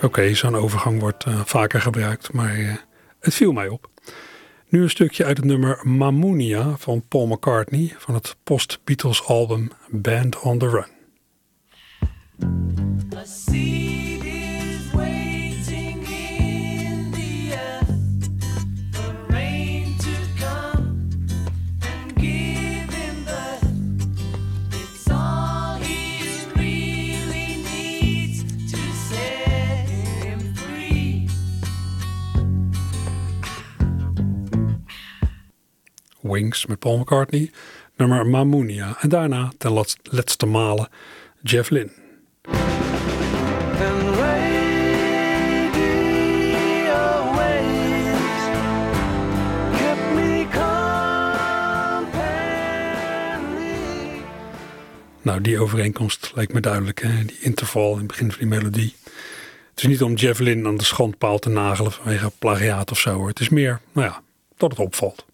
Oké, 0.03 0.33
zo'n 0.33 0.55
overgang 0.55 0.99
wordt 0.99 1.23
eh, 1.23 1.41
vaker 1.45 1.81
gebruikt, 1.81 2.33
maar 2.33 2.55
eh, 2.55 2.73
het 3.19 3.33
viel 3.33 3.51
mij 3.51 3.67
op. 3.67 3.89
Nu 4.67 4.81
een 4.81 4.89
stukje 4.89 5.25
uit 5.25 5.37
het 5.37 5.45
nummer 5.45 5.79
Mammonia 5.83 6.77
van 6.77 7.03
Paul 7.07 7.27
McCartney 7.27 7.95
van 7.97 8.13
het 8.13 8.35
post-Beatles 8.43 9.25
album 9.25 9.69
Band 9.89 10.39
on 10.39 10.57
the 10.57 10.69
Run. 10.69 10.91
Wings 36.33 36.65
met 36.65 36.79
Paul 36.79 36.97
McCartney, 36.97 37.51
nummer 37.95 38.27
Mammonia 38.27 38.97
en 38.99 39.09
daarna 39.09 39.51
ten 39.57 39.71
laatste 40.03 40.45
malen 40.45 40.87
Jeff 41.41 41.69
Lynne. 41.69 41.91
Nou, 55.21 55.41
die 55.41 55.59
overeenkomst 55.59 56.31
lijkt 56.35 56.53
me 56.53 56.59
duidelijk, 56.59 57.01
hè? 57.01 57.25
die 57.25 57.39
interval 57.39 57.91
in 57.91 57.97
het 57.97 58.07
begin 58.07 58.29
van 58.31 58.39
die 58.39 58.47
melodie. 58.47 58.95
Het 59.69 59.83
is 59.83 59.89
niet 59.89 60.01
om 60.01 60.13
Jeff 60.13 60.39
Lynne 60.39 60.67
aan 60.67 60.77
de 60.77 60.83
schandpaal 60.83 61.39
te 61.39 61.49
nagelen 61.49 61.91
vanwege 61.91 62.31
plagiaat 62.39 62.91
of 62.91 62.99
zo 62.99 63.13
hoor. 63.13 63.27
Het 63.27 63.39
is 63.39 63.49
meer, 63.49 63.81
nou 63.91 64.07
ja, 64.07 64.21
dat 64.57 64.69
het 64.69 64.79
opvalt. 64.79 65.25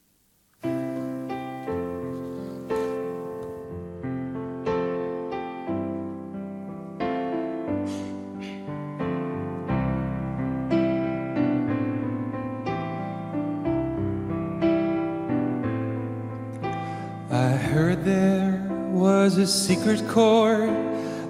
Secret 19.50 20.08
chord 20.08 20.70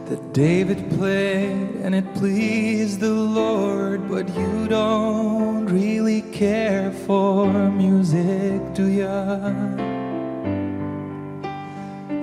that 0.07 0.33
David 0.33 0.89
played 0.97 1.69
and 1.83 1.95
it 1.95 2.13
pleased 2.15 2.99
the 2.99 3.13
Lord. 3.13 4.09
But 4.09 4.27
you 4.35 4.67
don't 4.67 5.65
really 5.67 6.21
care 6.33 6.91
for 6.91 7.47
music, 7.71 8.61
do 8.73 8.87
ya? 8.87 9.37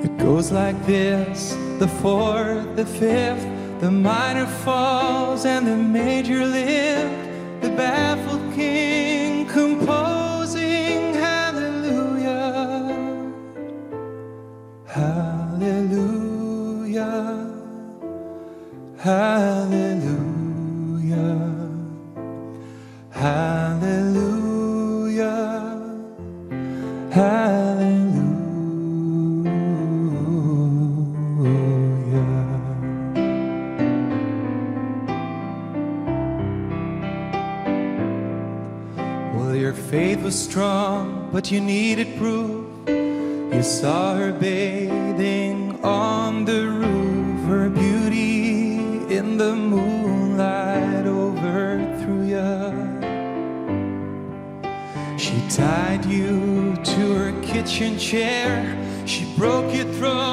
It 0.05 0.17
goes 0.19 0.53
like 0.53 0.79
this 0.85 1.57
the 1.79 1.89
fourth, 1.89 2.77
the 2.77 2.87
fifth, 2.87 3.47
the 3.81 3.91
minor 3.91 4.47
falls, 4.47 5.47
and 5.47 5.67
the 5.67 5.77
major 5.77 6.45
lift. 6.45 7.63
The 7.63 7.71
baffled 7.71 8.55
king 8.55 8.76
Hallelujah. 19.07 20.19
Hallelujah. 23.13 24.27
Hallelujah. 27.13 28.17
Well, 39.37 39.55
your 39.55 39.73
faith 39.73 40.23
was 40.23 40.35
strong, 40.37 41.29
but 41.31 41.53
you 41.53 41.61
needed 41.61 42.17
proof. 42.19 42.67
You 42.89 43.63
saw 43.63 44.17
her 44.17 44.33
bathing 44.33 45.79
on 45.85 46.45
the 46.45 46.76
tied 55.57 56.05
you 56.05 56.77
to 56.85 57.15
her 57.15 57.33
kitchen 57.41 57.99
chair. 57.99 58.77
She 59.07 59.25
broke 59.39 59.75
your 59.75 59.91
throne 59.95 60.26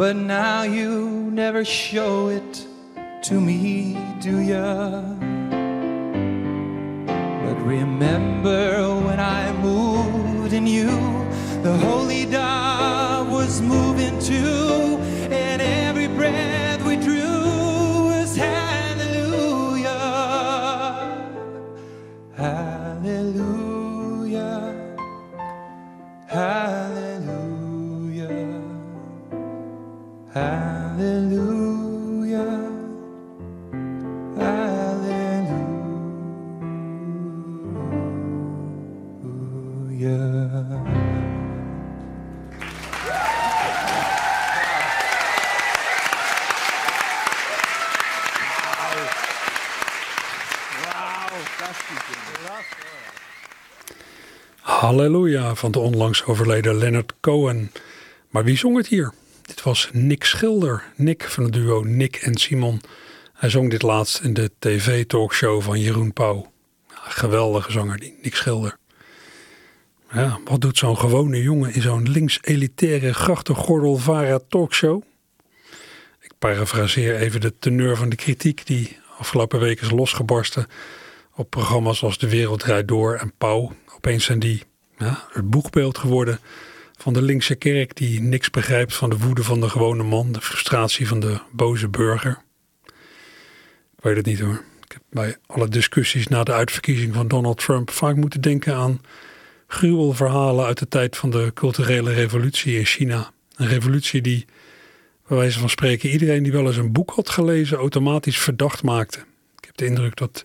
But 0.00 0.16
now 0.16 0.62
you 0.62 1.30
never 1.30 1.62
show 1.62 2.28
it 2.28 2.66
to 3.24 3.38
me, 3.38 3.98
do 4.18 4.38
ya? 4.38 5.02
But 7.44 7.56
remember 7.60 8.98
when 9.06 9.20
I 9.20 9.52
moved 9.60 10.54
in 10.54 10.66
you, 10.66 10.88
the 11.62 11.76
holy 11.76 12.24
dove 12.24 13.30
was 13.30 13.60
moving 13.60 14.18
too, 14.20 14.96
and 15.30 15.60
every 15.60 16.08
breath 16.08 16.59
van 55.56 55.70
de 55.70 55.78
onlangs 55.78 56.24
overleden 56.24 56.78
Leonard 56.78 57.12
Cohen. 57.20 57.72
Maar 58.28 58.44
wie 58.44 58.56
zong 58.56 58.76
het 58.76 58.86
hier? 58.86 59.12
Dit 59.42 59.62
was 59.62 59.90
Nick 59.92 60.24
Schilder. 60.24 60.84
Nick 60.96 61.22
van 61.24 61.44
het 61.44 61.52
duo 61.52 61.82
Nick 61.82 62.16
en 62.16 62.36
Simon. 62.36 62.80
Hij 63.32 63.50
zong 63.50 63.70
dit 63.70 63.82
laatst 63.82 64.20
in 64.20 64.34
de 64.34 64.50
tv-talkshow 64.58 65.62
van 65.62 65.80
Jeroen 65.80 66.12
Pauw. 66.12 66.52
Geweldige 66.88 67.72
zanger, 67.72 67.98
die 67.98 68.18
Nick 68.22 68.34
Schilder. 68.34 68.78
Wat 70.44 70.60
doet 70.60 70.78
zo'n 70.78 70.98
gewone 70.98 71.42
jongen 71.42 71.74
in 71.74 71.82
zo'n 71.82 72.10
links-elitaire 72.10 73.14
grachtengordelvara 73.14 74.38
talkshow? 74.48 75.02
Ik 76.20 76.32
parafraseer 76.38 77.16
even 77.16 77.40
de 77.40 77.58
teneur 77.58 77.96
van 77.96 78.08
de 78.08 78.16
kritiek 78.16 78.66
die 78.66 78.96
afgelopen 79.18 79.60
week 79.60 79.80
is 79.80 79.90
losgebarsten 79.90 80.66
op 81.34 81.50
programma's 81.50 82.02
als 82.02 82.18
De 82.18 82.28
Wereld 82.28 82.60
Draait 82.60 82.88
Door 82.88 83.14
en 83.14 83.32
Pauw. 83.38 83.72
Opeens 83.94 84.24
zijn 84.24 84.38
die 84.38 84.62
ja, 85.00 85.26
het 85.32 85.50
boegbeeld 85.50 85.98
geworden 85.98 86.40
van 86.96 87.12
de 87.12 87.22
linkse 87.22 87.54
kerk 87.54 87.96
die 87.96 88.20
niks 88.20 88.50
begrijpt 88.50 88.94
van 88.94 89.10
de 89.10 89.18
woede 89.18 89.44
van 89.44 89.60
de 89.60 89.68
gewone 89.68 90.02
man, 90.02 90.32
de 90.32 90.40
frustratie 90.40 91.08
van 91.08 91.20
de 91.20 91.40
boze 91.52 91.88
burger. 91.88 92.42
Ik 93.96 94.02
weet 94.02 94.16
het 94.16 94.26
niet 94.26 94.40
hoor. 94.40 94.62
Ik 94.84 94.92
heb 94.92 95.02
bij 95.10 95.36
alle 95.46 95.68
discussies 95.68 96.28
na 96.28 96.42
de 96.42 96.52
uitverkiezing 96.52 97.14
van 97.14 97.28
Donald 97.28 97.58
Trump 97.58 97.90
vaak 97.90 98.16
moeten 98.16 98.40
denken 98.40 98.74
aan 98.74 99.00
gruwelverhalen 99.66 100.66
uit 100.66 100.78
de 100.78 100.88
tijd 100.88 101.16
van 101.16 101.30
de 101.30 101.50
culturele 101.54 102.12
revolutie 102.12 102.78
in 102.78 102.84
China. 102.84 103.30
Een 103.56 103.68
revolutie 103.68 104.20
die, 104.20 104.44
bij 105.28 105.36
wijze 105.36 105.58
van 105.58 105.70
spreken, 105.70 106.10
iedereen 106.10 106.42
die 106.42 106.52
wel 106.52 106.66
eens 106.66 106.76
een 106.76 106.92
boek 106.92 107.10
had 107.10 107.28
gelezen 107.28 107.78
automatisch 107.78 108.38
verdacht 108.38 108.82
maakte. 108.82 109.18
Ik 109.56 109.64
heb 109.64 109.76
de 109.76 109.86
indruk 109.86 110.16
dat 110.16 110.44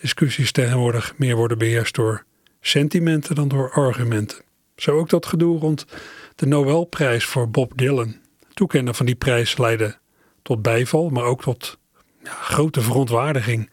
discussies 0.00 0.52
tegenwoordig 0.52 1.14
meer 1.16 1.36
worden 1.36 1.58
beheerst 1.58 1.94
door 1.94 2.24
sentimenten 2.66 3.34
dan 3.34 3.48
door 3.48 3.72
argumenten. 3.72 4.44
Zo 4.76 4.98
ook 4.98 5.08
dat 5.08 5.26
gedoe 5.26 5.58
rond 5.58 5.86
de 6.34 6.46
Nobelprijs 6.46 7.24
voor 7.24 7.50
Bob 7.50 7.72
Dylan. 7.76 8.16
Toekennen 8.54 8.94
van 8.94 9.06
die 9.06 9.14
prijs 9.14 9.56
leidde 9.56 9.98
tot 10.42 10.62
bijval, 10.62 11.08
maar 11.08 11.24
ook 11.24 11.42
tot 11.42 11.78
ja, 12.22 12.30
grote 12.30 12.80
verontwaardiging. 12.80 13.70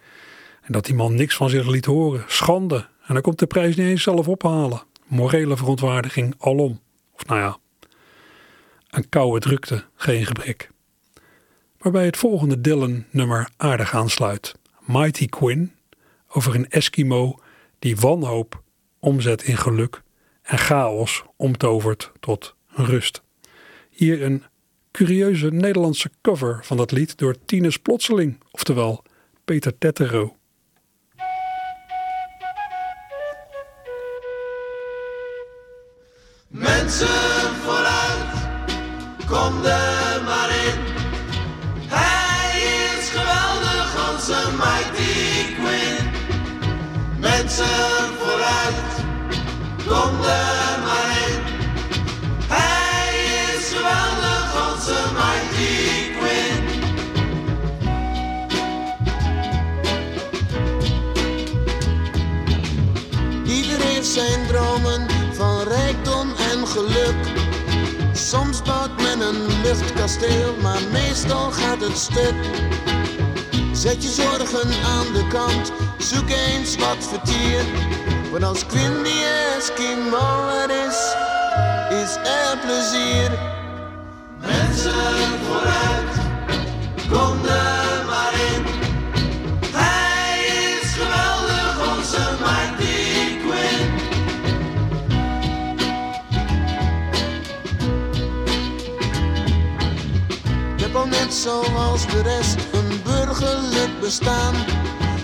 En 0.61 0.73
dat 0.73 0.85
die 0.85 0.95
man 0.95 1.15
niks 1.15 1.35
van 1.35 1.49
zich 1.49 1.67
liet 1.67 1.85
horen. 1.85 2.23
Schande, 2.27 2.87
En 3.05 3.13
dan 3.13 3.21
komt 3.21 3.39
de 3.39 3.47
prijs 3.47 3.75
niet 3.75 3.87
eens 3.87 4.03
zelf 4.03 4.27
ophalen. 4.27 4.81
Morele 5.07 5.57
verontwaardiging 5.57 6.35
alom. 6.37 6.79
Of 7.13 7.25
nou 7.25 7.39
ja, 7.39 7.57
een 8.89 9.09
koude 9.09 9.39
drukte, 9.39 9.83
geen 9.95 10.25
gebrek. 10.25 10.69
Waarbij 11.77 12.05
het 12.05 12.17
volgende 12.17 12.61
Dylan-nummer 12.61 13.49
aardig 13.57 13.93
aansluit. 13.93 14.55
Mighty 14.79 15.27
Quinn 15.27 15.73
over 16.27 16.55
een 16.55 16.69
Eskimo 16.69 17.39
die 17.79 17.95
wanhoop 17.95 18.62
omzet 19.03 19.43
in 19.43 19.57
geluk 19.57 20.01
en 20.41 20.57
chaos 20.57 21.23
omtovert 21.35 22.11
tot 22.19 22.55
rust. 22.67 23.21
Hier 23.89 24.23
een 24.23 24.43
curieuze 24.91 25.49
Nederlandse 25.49 26.09
cover 26.21 26.59
van 26.61 26.77
dat 26.77 26.91
lied 26.91 27.17
door 27.17 27.35
Tinus 27.45 27.77
Plotseling, 27.77 28.39
oftewel 28.51 29.03
Peter 29.45 29.77
Tettero. 29.77 30.35
Mensen 36.47 37.55
vooruit, 37.63 38.31
kom 39.27 39.65
er 39.65 40.23
maar 40.23 40.49
in. 40.49 40.79
Hij 41.87 42.61
is 42.97 43.09
geweldig, 43.09 44.11
onze 44.11 44.51
Mighty 44.57 45.53
Quinn. 45.53 46.11
Mensen 47.19 48.02
kom. 49.87 50.21
Hij 52.47 53.15
is 53.55 53.73
geweldig, 53.73 54.71
onze 54.71 54.97
Mighty 55.13 56.11
Quinn. 56.17 56.63
Ieder 63.45 63.79
heeft 63.79 64.07
zijn 64.07 64.47
dromen 64.47 65.07
van 65.33 65.67
rijkdom 65.67 66.33
en 66.51 66.67
geluk. 66.67 67.15
Soms 68.13 68.61
bouwt 68.61 69.01
men 69.01 69.21
een 69.21 69.61
luchtkasteel, 69.63 70.55
maar 70.61 70.81
meestal 70.91 71.51
gaat 71.51 71.81
het 71.81 71.97
stuk. 71.97 72.35
Zet 73.71 74.03
je 74.03 74.09
zorgen 74.09 74.69
aan 74.85 75.13
de 75.13 75.27
kant, 75.27 75.71
zoek 75.97 76.29
eens 76.29 76.75
wat 76.75 76.97
vertier. 76.99 77.65
Want 78.33 78.45
als 78.45 78.65
Quinn 78.65 79.03
die 79.03 79.23
Eskimo 79.57 80.49
er 80.49 80.69
is, 80.69 81.15
is 82.01 82.15
er 82.15 82.57
plezier. 82.65 83.31
Mensen 84.41 85.39
vooruit, 85.45 86.13
kom 87.09 87.45
er 87.45 88.05
maar 88.05 88.33
in. 88.33 88.65
Hij 89.71 90.39
is 90.81 90.93
geweldig, 90.93 91.95
onze 91.97 92.23
Mighty 92.39 93.37
Quinn. 93.45 93.93
Ik 100.75 100.83
heb 100.83 100.95
al 100.95 101.05
net 101.05 101.33
zoals 101.33 102.07
de 102.07 102.21
rest 102.21 102.57
een 102.71 103.01
burgerlijk 103.03 103.99
bestaan. 103.99 104.55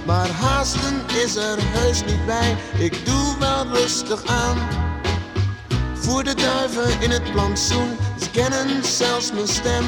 Maar 0.09 0.29
haasten 0.29 1.01
is 1.23 1.35
er 1.35 1.57
heus 1.59 2.03
niet 2.05 2.25
bij, 2.25 2.57
ik 2.77 3.05
doe 3.05 3.35
wel 3.39 3.65
rustig 3.67 4.25
aan. 4.25 4.57
Voer 5.93 6.23
de 6.23 6.35
duiven 6.35 7.01
in 7.01 7.11
het 7.11 7.31
plantsoen, 7.31 7.97
ze 8.19 8.29
kennen 8.29 8.83
zelfs 8.83 9.31
mijn 9.31 9.47
stem. 9.47 9.83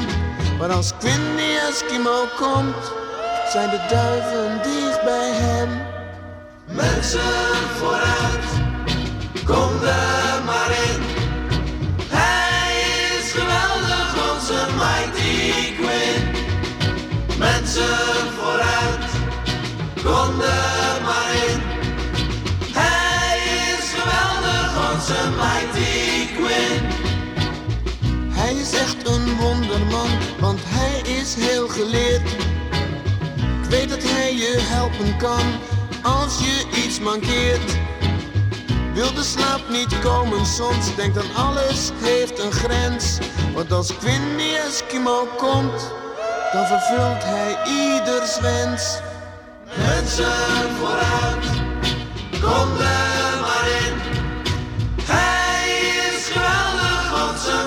Maar 0.58 0.70
als 0.70 0.92
Quinny 0.98 1.56
Eskimo 1.68 2.24
komt, 2.36 2.92
zijn 3.52 3.70
de 3.70 3.86
duiven 3.90 4.62
dicht 4.62 5.04
bij 5.04 5.30
hem. 5.32 5.68
Mensen 6.66 7.66
vooruit, 7.78 8.46
kom 9.44 9.82
er 9.82 10.44
maar 10.44 10.70
in. 10.70 11.02
Hij 12.08 13.18
is 13.18 13.32
geweldig, 13.32 14.32
onze 14.32 14.66
Mighty 14.76 15.74
Quinn. 15.76 16.36
Mensen 17.38 18.21
Een 29.04 29.36
wonderman, 29.36 30.08
want 30.40 30.60
hij 30.64 31.12
is 31.12 31.34
heel 31.34 31.68
geleerd. 31.68 32.32
Ik 33.62 33.70
weet 33.70 33.88
dat 33.88 34.02
hij 34.02 34.34
je 34.36 34.56
helpen 34.60 35.16
kan 35.16 35.44
als 36.02 36.38
je 36.38 36.82
iets 36.84 37.00
mankeert. 37.00 37.76
Wil 38.94 39.14
de 39.14 39.22
slaap 39.22 39.68
niet 39.68 39.98
komen 39.98 40.46
soms, 40.46 40.94
denk 40.96 41.14
dan 41.14 41.34
alles 41.34 41.90
heeft 42.00 42.38
een 42.38 42.52
grens. 42.52 43.18
Want 43.54 43.72
als 43.72 43.96
Quinny 43.96 44.54
Eskimo 44.54 45.28
komt, 45.36 45.92
dan 46.52 46.66
vervult 46.66 47.24
hij 47.24 47.56
ieders 47.66 48.40
wens. 48.40 48.98
Mensen 49.76 50.32
vooruit, 50.78 51.46
kom 52.40 52.80
er 52.80 53.11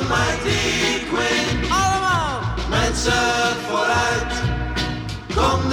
Mighty 0.09 1.05
Quinn. 1.09 1.71
Allemaal! 1.71 2.39
Mensen 2.69 3.13
vooruit, 3.67 4.33
kom 5.35 5.69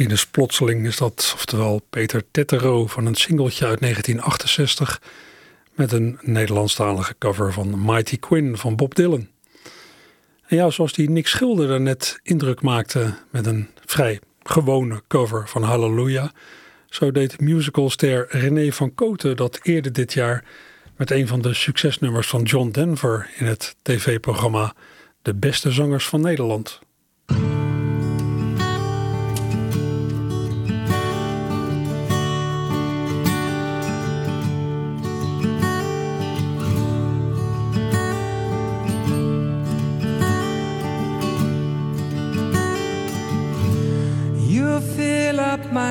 Tinus 0.00 0.26
Plotseling 0.26 0.86
is 0.86 0.96
dat, 0.96 1.32
oftewel 1.34 1.82
Peter 1.90 2.24
Tettero 2.30 2.86
van 2.86 3.06
een 3.06 3.14
singeltje 3.14 3.66
uit 3.66 3.80
1968 3.80 5.02
met 5.74 5.92
een 5.92 6.18
Nederlandstalige 6.20 7.14
cover 7.18 7.52
van 7.52 7.84
Mighty 7.84 8.18
Quinn 8.18 8.56
van 8.56 8.76
Bob 8.76 8.94
Dylan. 8.94 9.28
En 10.46 10.56
ja, 10.56 10.70
zoals 10.70 10.92
die 10.92 11.10
Nick 11.10 11.26
Schilder 11.26 11.68
daarnet 11.68 12.20
indruk 12.22 12.62
maakte 12.62 13.14
met 13.30 13.46
een 13.46 13.68
vrij 13.84 14.20
gewone 14.42 15.02
cover 15.08 15.48
van 15.48 15.62
Hallelujah, 15.62 16.28
zo 16.90 17.12
deed 17.12 17.40
musicalster 17.40 18.26
René 18.28 18.72
van 18.72 18.94
Koten 18.94 19.36
dat 19.36 19.58
eerder 19.62 19.92
dit 19.92 20.12
jaar 20.12 20.44
met 20.96 21.10
een 21.10 21.26
van 21.26 21.42
de 21.42 21.54
succesnummers 21.54 22.28
van 22.28 22.42
John 22.42 22.70
Denver 22.70 23.30
in 23.38 23.46
het 23.46 23.76
tv-programma 23.82 24.74
De 25.22 25.34
Beste 25.34 25.72
Zangers 25.72 26.06
van 26.08 26.20
Nederland. 26.20 26.80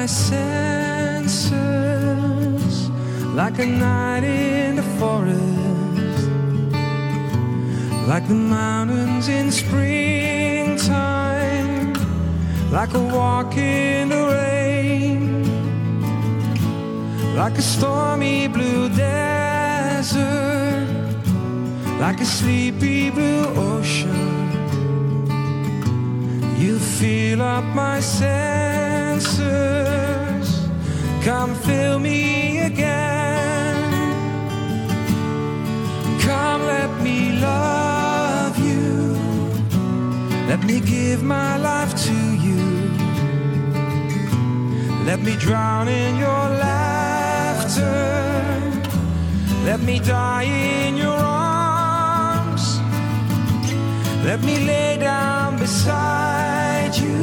Senses 0.10 1.54
like 3.36 3.60
a 3.60 3.66
night 3.66 4.24
in 4.24 4.76
the 4.76 4.82
forest, 5.00 6.30
like 8.08 8.28
the 8.28 8.34
mountains 8.34 9.30
in 9.30 9.52
springtime, 9.52 11.94
like 12.72 12.92
a 12.96 13.00
walk 13.00 13.56
in 13.56 14.10
the 14.10 14.26
rain, 14.36 15.44
like 17.36 17.56
a 17.60 17.62
stormy 17.62 18.48
blue 18.48 18.90
desert, 18.90 20.88
like 22.00 22.20
a 22.20 22.26
sleepy 22.26 23.12
blue 23.12 23.46
ocean. 23.70 24.18
You 26.58 26.80
fill 26.80 27.44
up 27.44 27.64
my 27.76 28.00
senses. 28.00 29.99
Come 31.24 31.54
fill 31.54 32.00
me 32.00 32.60
again. 32.60 33.76
Come, 36.22 36.62
let 36.62 37.02
me 37.02 37.34
love 37.40 38.58
you. 38.58 39.18
Let 40.48 40.64
me 40.64 40.80
give 40.80 41.22
my 41.22 41.58
life 41.58 41.94
to 42.08 42.14
you. 42.14 42.60
Let 45.06 45.22
me 45.22 45.36
drown 45.36 45.90
in 45.90 46.18
your 46.18 46.46
laughter. 46.66 48.00
Let 49.66 49.82
me 49.82 50.00
die 50.00 50.44
in 50.44 50.96
your 50.96 51.20
arms. 51.20 52.80
Let 54.24 54.42
me 54.42 54.66
lay 54.66 54.98
down 54.98 55.60
beside 55.60 56.96
you. 56.96 57.20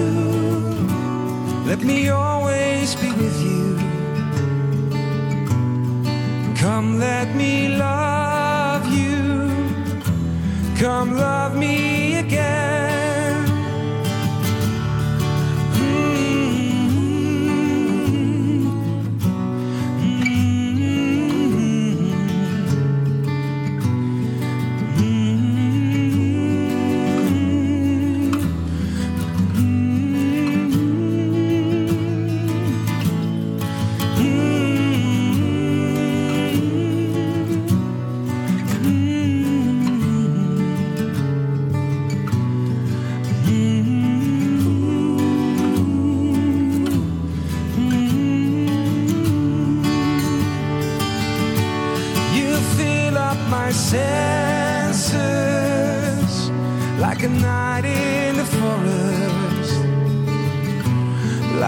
Let 1.65 1.81
me 1.83 2.11
always 2.11 2.95
be 2.97 3.11
with 3.13 3.43
you. 3.43 3.66
Come, 6.67 6.99
let 6.99 7.33
me 7.37 7.69
love 7.69 8.93
you. 8.93 9.49
Come, 10.77 11.17
love 11.17 11.57
me 11.57 12.19
again. 12.19 12.76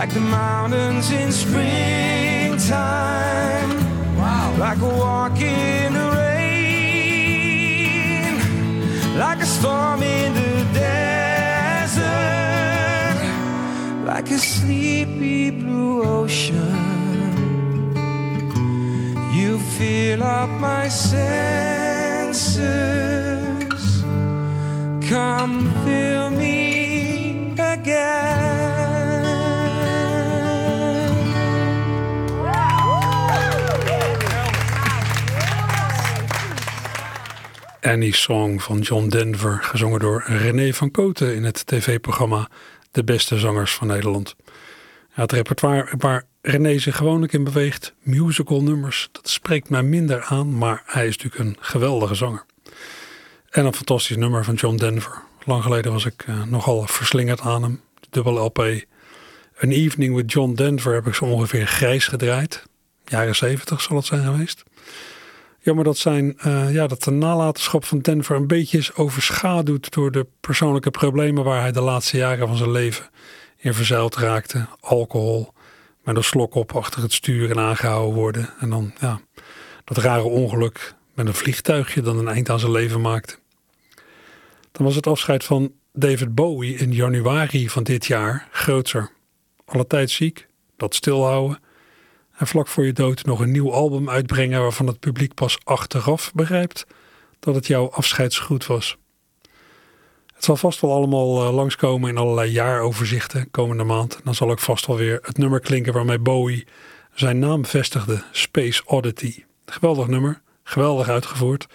Like 0.09 0.15
the 0.15 0.21
mountains 0.21 1.11
in 1.11 1.31
springtime, 1.31 1.69
like 4.59 4.79
a 4.79 4.89
walk 4.89 5.39
in 5.39 5.93
the 5.93 6.11
rain, 6.17 7.59
like 9.19 9.41
a 9.41 9.45
storm 9.45 10.03
in 10.03 10.33
the 10.33 10.65
desert, 10.73 12.07
like 14.07 14.31
a 14.31 14.39
sleepy 14.39 15.51
blue 15.51 16.03
ocean. 16.03 16.57
You 19.35 19.59
fill 19.59 20.23
up 20.23 20.49
my 20.49 20.89
senses. 20.89 22.49
Come 25.11 25.71
fill 25.85 26.31
me 26.31 27.53
again. 27.59 28.48
Annie 37.89 38.15
Song 38.15 38.61
van 38.61 38.79
John 38.79 39.09
Denver, 39.09 39.59
gezongen 39.63 40.01
door 40.01 40.23
René 40.27 40.73
van 40.73 40.91
Koten 40.91 41.35
in 41.35 41.45
het 41.45 41.67
tv-programma 41.67 42.49
De 42.91 43.05
Beste 43.05 43.39
Zangers 43.39 43.75
van 43.75 43.87
Nederland. 43.87 44.37
Het 45.11 45.33
repertoire 45.33 45.95
waar 45.99 46.25
René 46.43 46.79
zich 46.79 46.97
gewoonlijk 46.97 47.33
in 47.33 47.45
beweegt, 47.45 47.95
musical 48.03 48.63
nummers, 48.63 49.09
dat 49.13 49.29
spreekt 49.29 49.71
mij 49.71 49.83
minder 49.83 50.25
aan, 50.25 50.59
maar 50.59 50.83
hij 50.87 51.07
is 51.07 51.17
natuurlijk 51.17 51.45
een 51.45 51.65
geweldige 51.65 52.15
zanger. 52.15 52.45
En 53.51 53.67
een 53.67 53.75
fantastisch 53.75 54.17
nummer 54.17 54.45
van 54.45 54.55
John 54.55 54.77
Denver. 54.77 55.23
Lang 55.45 55.63
geleden 55.63 55.93
was 55.93 56.05
ik 56.05 56.25
eh, 56.27 56.43
nogal 56.45 56.87
verslingerd 56.87 57.41
aan 57.41 57.63
hem. 57.63 57.81
Dubbel 58.11 58.45
LP. 58.45 58.59
An 59.61 59.71
Evening 59.71 60.15
with 60.15 60.33
John 60.33 60.55
Denver 60.55 60.95
heb 60.95 61.07
ik 61.07 61.15
zo 61.15 61.25
ongeveer 61.25 61.67
grijs 61.67 62.07
gedraaid. 62.07 62.65
Jaren 63.05 63.37
70 63.37 63.81
zal 63.81 63.97
het 63.97 64.07
zijn 64.07 64.25
geweest. 64.25 64.65
Jammer 65.69 65.87
dat, 65.87 65.99
zijn, 65.99 66.39
eh, 66.39 66.73
ja, 66.73 66.87
dat 66.87 67.03
de 67.03 67.11
nalatenschap 67.11 67.85
van 67.85 67.99
Denver 67.99 68.37
een 68.37 68.47
beetje 68.47 68.79
is 68.79 68.95
overschaduwd 68.95 69.93
door 69.93 70.13
de 70.13 70.27
persoonlijke 70.41 70.91
problemen 70.91 71.45
waar 71.45 71.61
hij 71.61 71.73
de 71.73 71.81
laatste 71.81 72.17
jaren 72.17 72.49
van 72.49 72.57
zijn 72.57 72.71
leven 72.71 73.11
in 73.57 73.75
verzeild 73.75 74.17
raakte. 74.17 74.67
Alcohol, 74.81 75.53
met 76.03 76.17
een 76.17 76.25
slok 76.25 76.55
op 76.55 76.77
achter 76.77 77.03
het 77.03 77.13
stuur 77.13 77.51
en 77.51 77.59
aangehouden 77.59 78.15
worden. 78.15 78.51
En 78.61 78.71
dan 78.71 78.93
ja, 79.01 79.21
dat 79.85 79.97
rare 79.97 80.23
ongeluk 80.23 80.95
met 81.15 81.27
een 81.27 81.35
vliegtuigje 81.35 82.01
dat 82.01 82.17
een 82.17 82.29
eind 82.29 82.51
aan 82.51 82.61
zijn 82.61 82.73
leven 82.73 83.01
maakte. 83.01 83.39
Dan 84.73 84.87
was 84.87 84.95
het 84.95 85.07
afscheid 85.07 85.45
van 85.45 85.73
David 85.93 86.35
Bowie 86.35 86.77
in 86.77 86.93
januari 86.93 87.69
van 87.69 87.83
dit 87.83 88.07
jaar 88.07 88.49
grootser. 88.51 89.11
Alle 89.65 89.87
tijd 89.87 90.11
ziek, 90.11 90.49
dat 90.77 90.95
stilhouden 90.95 91.59
en 92.39 92.47
vlak 92.47 92.69
voor 92.69 92.85
je 92.87 92.93
dood 92.93 93.25
nog 93.25 93.41
een 93.41 93.51
nieuw 93.51 93.73
album 93.73 94.11
uitbrengen 94.11 94.61
waarvan 94.61 94.87
het 94.87 95.01
publiek 95.01 95.35
pas 95.35 95.59
achteraf 95.65 96.33
begrijpt 96.35 96.87
dat 97.41 97.55
het 97.55 97.67
jouw 97.67 97.91
afscheidsgroet 97.91 98.67
was. 98.67 98.97
Het 100.35 100.45
zal 100.45 100.57
vast 100.57 100.81
wel 100.81 100.93
allemaal 100.93 101.45
eh, 101.45 101.55
langskomen 101.55 102.11
in 102.11 102.17
allerlei 102.17 102.51
jaaroverzichten 102.51 103.51
komende 103.51 103.85
maand. 103.85 104.21
Dan 104.25 104.35
zal 104.35 104.51
ook 104.51 104.59
vast 104.59 104.87
wel 104.87 104.97
weer 104.97 105.19
het 105.23 105.39
nummer 105.39 105.61
klinken 105.61 105.93
waarmee 105.93 106.19
Bowie 106.19 106.67
zijn 107.15 107.39
naam 107.39 107.67
vestigde, 107.67 108.23
Space 108.33 108.83
Oddity. 108.85 109.45
Geweldig 109.67 110.07
nummer, 110.07 110.41
geweldig 110.63 111.09
uitgevoerd. 111.09 111.67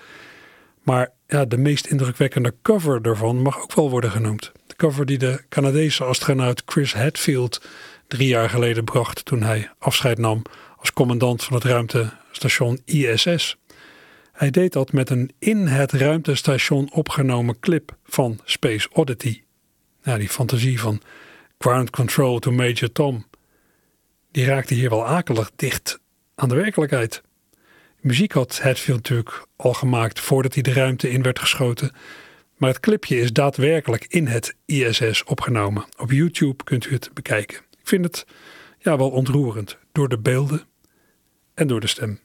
Maar 0.84 1.12
ja, 1.28 1.46
de 1.46 1.58
meest 1.58 1.86
indrukwekkende 1.86 2.56
cover 2.62 3.02
daarvan 3.02 3.42
mag 3.42 3.62
ook 3.62 3.74
wel 3.74 3.90
worden 3.90 4.12
genoemd. 4.12 4.52
De 4.68 4.76
cover 4.76 5.06
die 5.06 5.18
de 5.18 5.44
Canadese 5.50 6.04
astronaut 6.04 6.64
Chris 6.66 6.94
Hadfield 6.94 7.62
drie 8.14 8.28
jaar 8.28 8.50
geleden 8.50 8.84
bracht 8.84 9.26
toen 9.26 9.44
hij 9.44 9.70
afscheid 9.78 10.18
nam 10.18 10.42
als 10.78 10.94
commandant 10.94 11.44
van 11.44 11.54
het 11.54 11.64
ruimtestation 11.64 12.80
ISS. 12.86 13.58
Hij 14.32 14.52
deed 14.52 14.74
dat 14.74 14.92
met 14.92 15.10
een 15.10 15.32
in 15.40 15.68
het 15.68 15.92
ruimtestation 15.92 16.92
opgenomen 16.92 17.60
clip 17.60 17.96
van 18.04 18.40
Space 18.44 18.90
Oddity. 18.92 19.42
Nou, 20.04 20.20
die 20.20 20.30
fantasie 20.30 20.80
van 20.80 21.02
ground 21.58 21.90
control 21.90 22.40
to 22.40 22.52
Major 22.52 22.92
Tom, 22.92 23.26
die 24.32 24.46
raakte 24.46 24.74
hier 24.74 24.90
wel 24.90 25.06
akelig 25.06 25.52
dicht 25.56 26.00
aan 26.36 26.50
de 26.50 26.56
werkelijkheid. 26.56 27.22
Muziek 28.00 28.32
had 28.32 28.60
Hadfield 28.60 28.98
natuurlijk 28.98 29.46
al 29.56 29.74
gemaakt 29.74 30.20
voordat 30.20 30.54
hij 30.54 30.64
de 30.64 30.74
ruimte 30.74 31.10
in 31.10 31.22
werd 31.22 31.40
geschoten. 31.40 31.92
Maar 32.58 32.70
het 32.70 32.80
clipje 32.80 33.20
is 33.20 33.34
daadwerkelijk 33.34 34.06
in 34.08 34.28
het 34.28 34.56
ISS 34.66 35.24
opgenomen. 35.24 35.86
Op 35.98 36.12
YouTube 36.12 36.64
kunt 36.64 36.86
u 36.86 36.94
het 36.94 37.10
bekijken. 37.14 37.72
Ik 37.84 37.90
vind 37.90 38.06
het 38.06 38.26
ja, 38.80 38.98
wel 38.98 39.10
ontroerend 39.10 39.78
door 39.92 40.10
de 40.10 40.20
beelden 40.20 40.62
en 41.54 41.68
door 41.68 41.80
de 41.80 41.88
stem. 41.88 42.20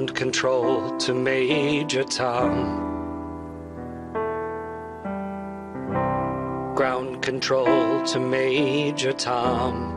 Ground 0.00 0.16
control 0.16 0.96
to 0.96 1.12
Major 1.12 2.04
Tom. 2.04 2.54
Ground 6.74 7.20
control 7.20 8.02
to 8.06 8.18
Major 8.18 9.12
Tom. 9.12 9.92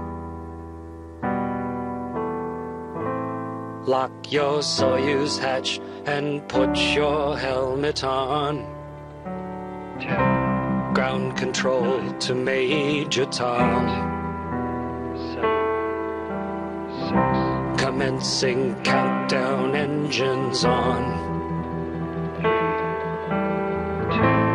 Lock 3.85 4.11
your 4.29 4.59
Soyuz 4.59 5.39
hatch 5.39 5.79
and 6.05 6.45
put 6.49 6.75
your 6.93 7.37
helmet 7.37 8.03
on. 8.03 8.65
Ground 10.93 11.37
control 11.37 12.11
to 12.19 12.35
Major 12.35 13.25
Tom. 13.27 14.12
commencing 18.03 18.75
countdown 18.83 19.73
engines 19.75 20.65
on. 20.65 21.01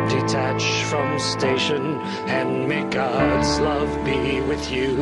Detach 0.07 0.83
from 0.83 1.17
station 1.17 1.97
and 2.27 2.67
may 2.67 2.83
God's 2.91 3.59
love 3.59 4.05
be 4.05 4.39
with 4.41 4.71
you. 4.71 4.95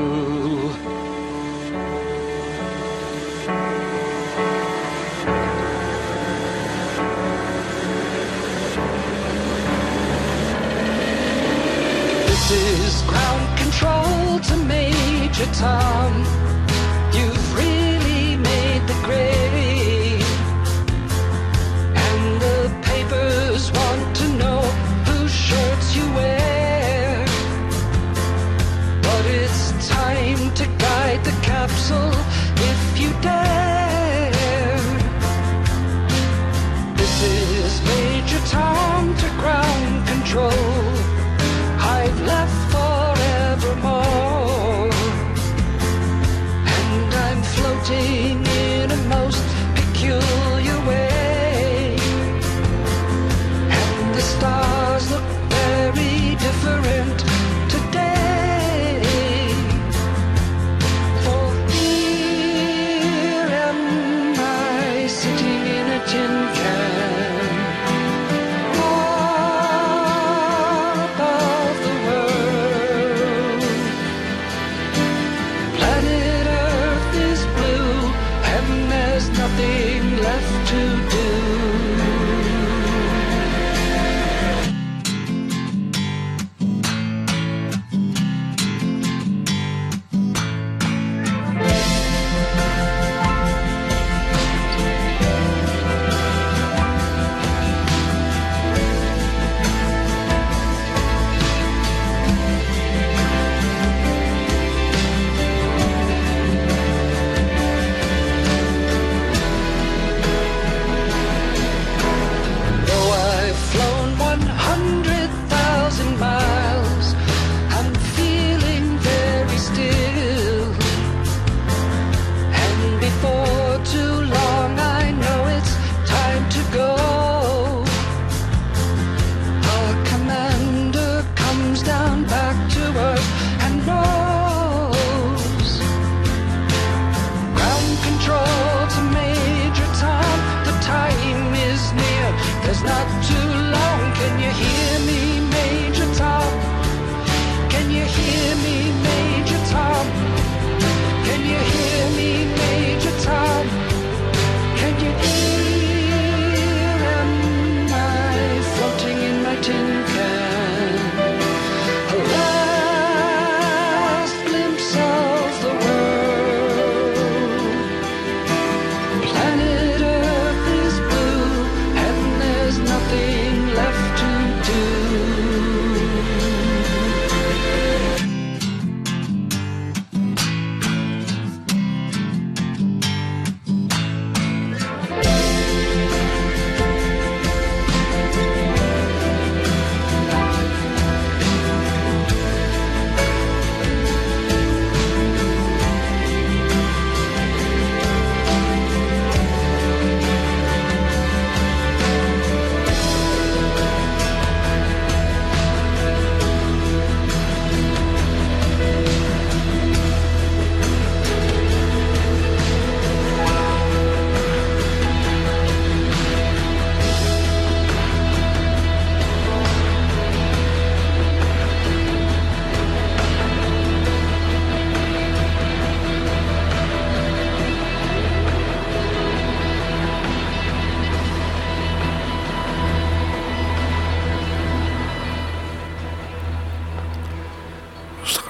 This 12.28 12.52
is 12.52 13.02
ground 13.10 13.58
control 13.60 14.40
to 14.40 14.56
Major 14.64 15.48
Tom. 15.54 16.47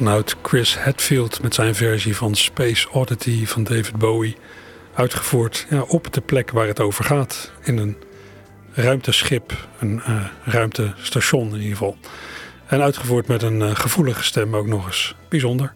Astronaut 0.07 0.35
Chris 0.41 0.77
Hadfield 0.77 1.41
met 1.41 1.53
zijn 1.53 1.75
versie 1.75 2.15
van 2.15 2.35
Space 2.35 2.89
Oddity 2.91 3.45
van 3.45 3.63
David 3.63 3.95
Bowie. 3.95 4.35
Uitgevoerd 4.93 5.65
ja, 5.69 5.81
op 5.81 6.13
de 6.13 6.21
plek 6.21 6.51
waar 6.51 6.67
het 6.67 6.79
over 6.79 7.03
gaat. 7.03 7.51
In 7.63 7.77
een 7.77 7.97
ruimteschip, 8.71 9.67
een 9.79 10.01
eh, 10.01 10.25
ruimtestation 10.43 11.47
in 11.47 11.55
ieder 11.55 11.71
geval. 11.77 11.97
En 12.67 12.81
uitgevoerd 12.81 13.27
met 13.27 13.41
een 13.41 13.61
eh, 13.61 13.75
gevoelige 13.75 14.23
stem 14.23 14.55
ook 14.55 14.67
nog 14.67 14.85
eens. 14.85 15.15
Bijzonder. 15.29 15.73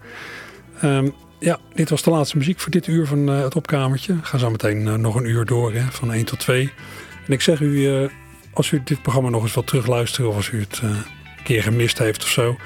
Ehm, 0.82 1.10
ja, 1.40 1.60
dit 1.74 1.90
was 1.90 2.04
de 2.04 2.10
laatste 2.10 2.38
muziek 2.38 2.60
voor 2.60 2.72
dit 2.72 2.88
uur 2.88 3.08
van 3.08 3.30
eh, 3.30 3.42
het 3.42 3.56
opkamertje. 3.56 4.18
Gaan 4.22 4.40
zo 4.40 4.50
meteen 4.50 5.02
nog 5.02 5.16
een 5.16 5.30
uur 5.30 5.46
door, 5.46 5.74
hè, 5.74 5.84
van 5.90 6.14
1 6.14 6.26
tot 6.26 6.40
2. 6.40 6.72
En 7.28 7.34
ik 7.34 7.42
zeg 7.42 7.60
u, 7.60 8.10
als 8.54 8.72
u 8.72 8.82
dit 8.84 9.02
programma 9.02 9.30
nog 9.30 9.44
eens 9.44 9.54
wilt 9.54 9.68
terugluisteren... 9.68 10.30
of 10.30 10.36
als 10.36 10.50
u 10.50 10.60
het 10.60 10.80
een 10.84 11.04
keer 11.44 11.64
gemist 11.64 11.98
heeft 11.98 12.24
of 12.24 12.30
zo... 12.30 12.58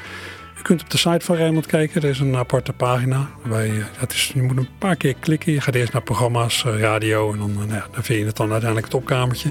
Kunt 0.66 0.82
op 0.82 0.90
de 0.90 0.98
site 0.98 1.26
van 1.26 1.36
Rijnmond 1.36 1.66
kijken. 1.66 2.02
Er 2.02 2.10
is 2.10 2.20
een 2.20 2.36
aparte 2.36 2.74
pagina. 2.74 3.30
Eh, 3.52 3.72
het 3.98 4.14
is, 4.14 4.32
je 4.34 4.42
moet 4.42 4.58
een 4.58 4.70
paar 4.78 4.96
keer 4.96 5.16
klikken. 5.20 5.54
Je 5.54 5.62
gaat 5.62 5.76
eerst 5.76 5.94
naar 5.94 6.02
programma's, 6.02 6.66
eh, 6.66 6.80
radio... 6.80 7.32
en 7.34 7.40
dan, 7.40 7.50
eh, 7.50 7.58
nou 7.58 7.72
ja, 7.72 7.86
dan 7.92 8.04
vind 8.04 8.20
je 8.20 8.26
het 8.26 8.38
dan 8.38 8.52
uiteindelijk 8.52 8.94
het 8.94 9.02
opkamertje. 9.02 9.50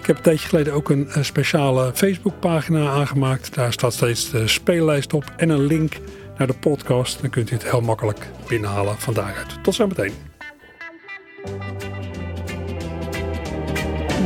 Ik 0.00 0.06
heb 0.06 0.16
een 0.16 0.22
tijdje 0.22 0.48
geleden 0.48 0.72
ook 0.72 0.90
een 0.90 1.08
eh, 1.08 1.22
speciale 1.22 1.90
Facebookpagina 1.94 2.90
aangemaakt. 2.90 3.54
Daar 3.54 3.72
staat 3.72 3.92
steeds 3.92 4.30
de 4.30 4.48
speellijst 4.48 5.12
op 5.12 5.24
en 5.36 5.48
een 5.48 5.66
link 5.66 5.92
naar 6.38 6.46
de 6.46 6.54
podcast. 6.60 7.20
Dan 7.20 7.30
kunt 7.30 7.50
u 7.50 7.54
het 7.54 7.70
heel 7.70 7.80
makkelijk 7.80 8.28
binnenhalen 8.48 8.98
van 8.98 9.14
daaruit. 9.14 9.62
Tot 9.62 9.74
zometeen. 9.74 10.12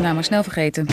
Nou, 0.01 0.15
maar 0.15 0.25
snel 0.25 0.43
vergeten. 0.43 0.87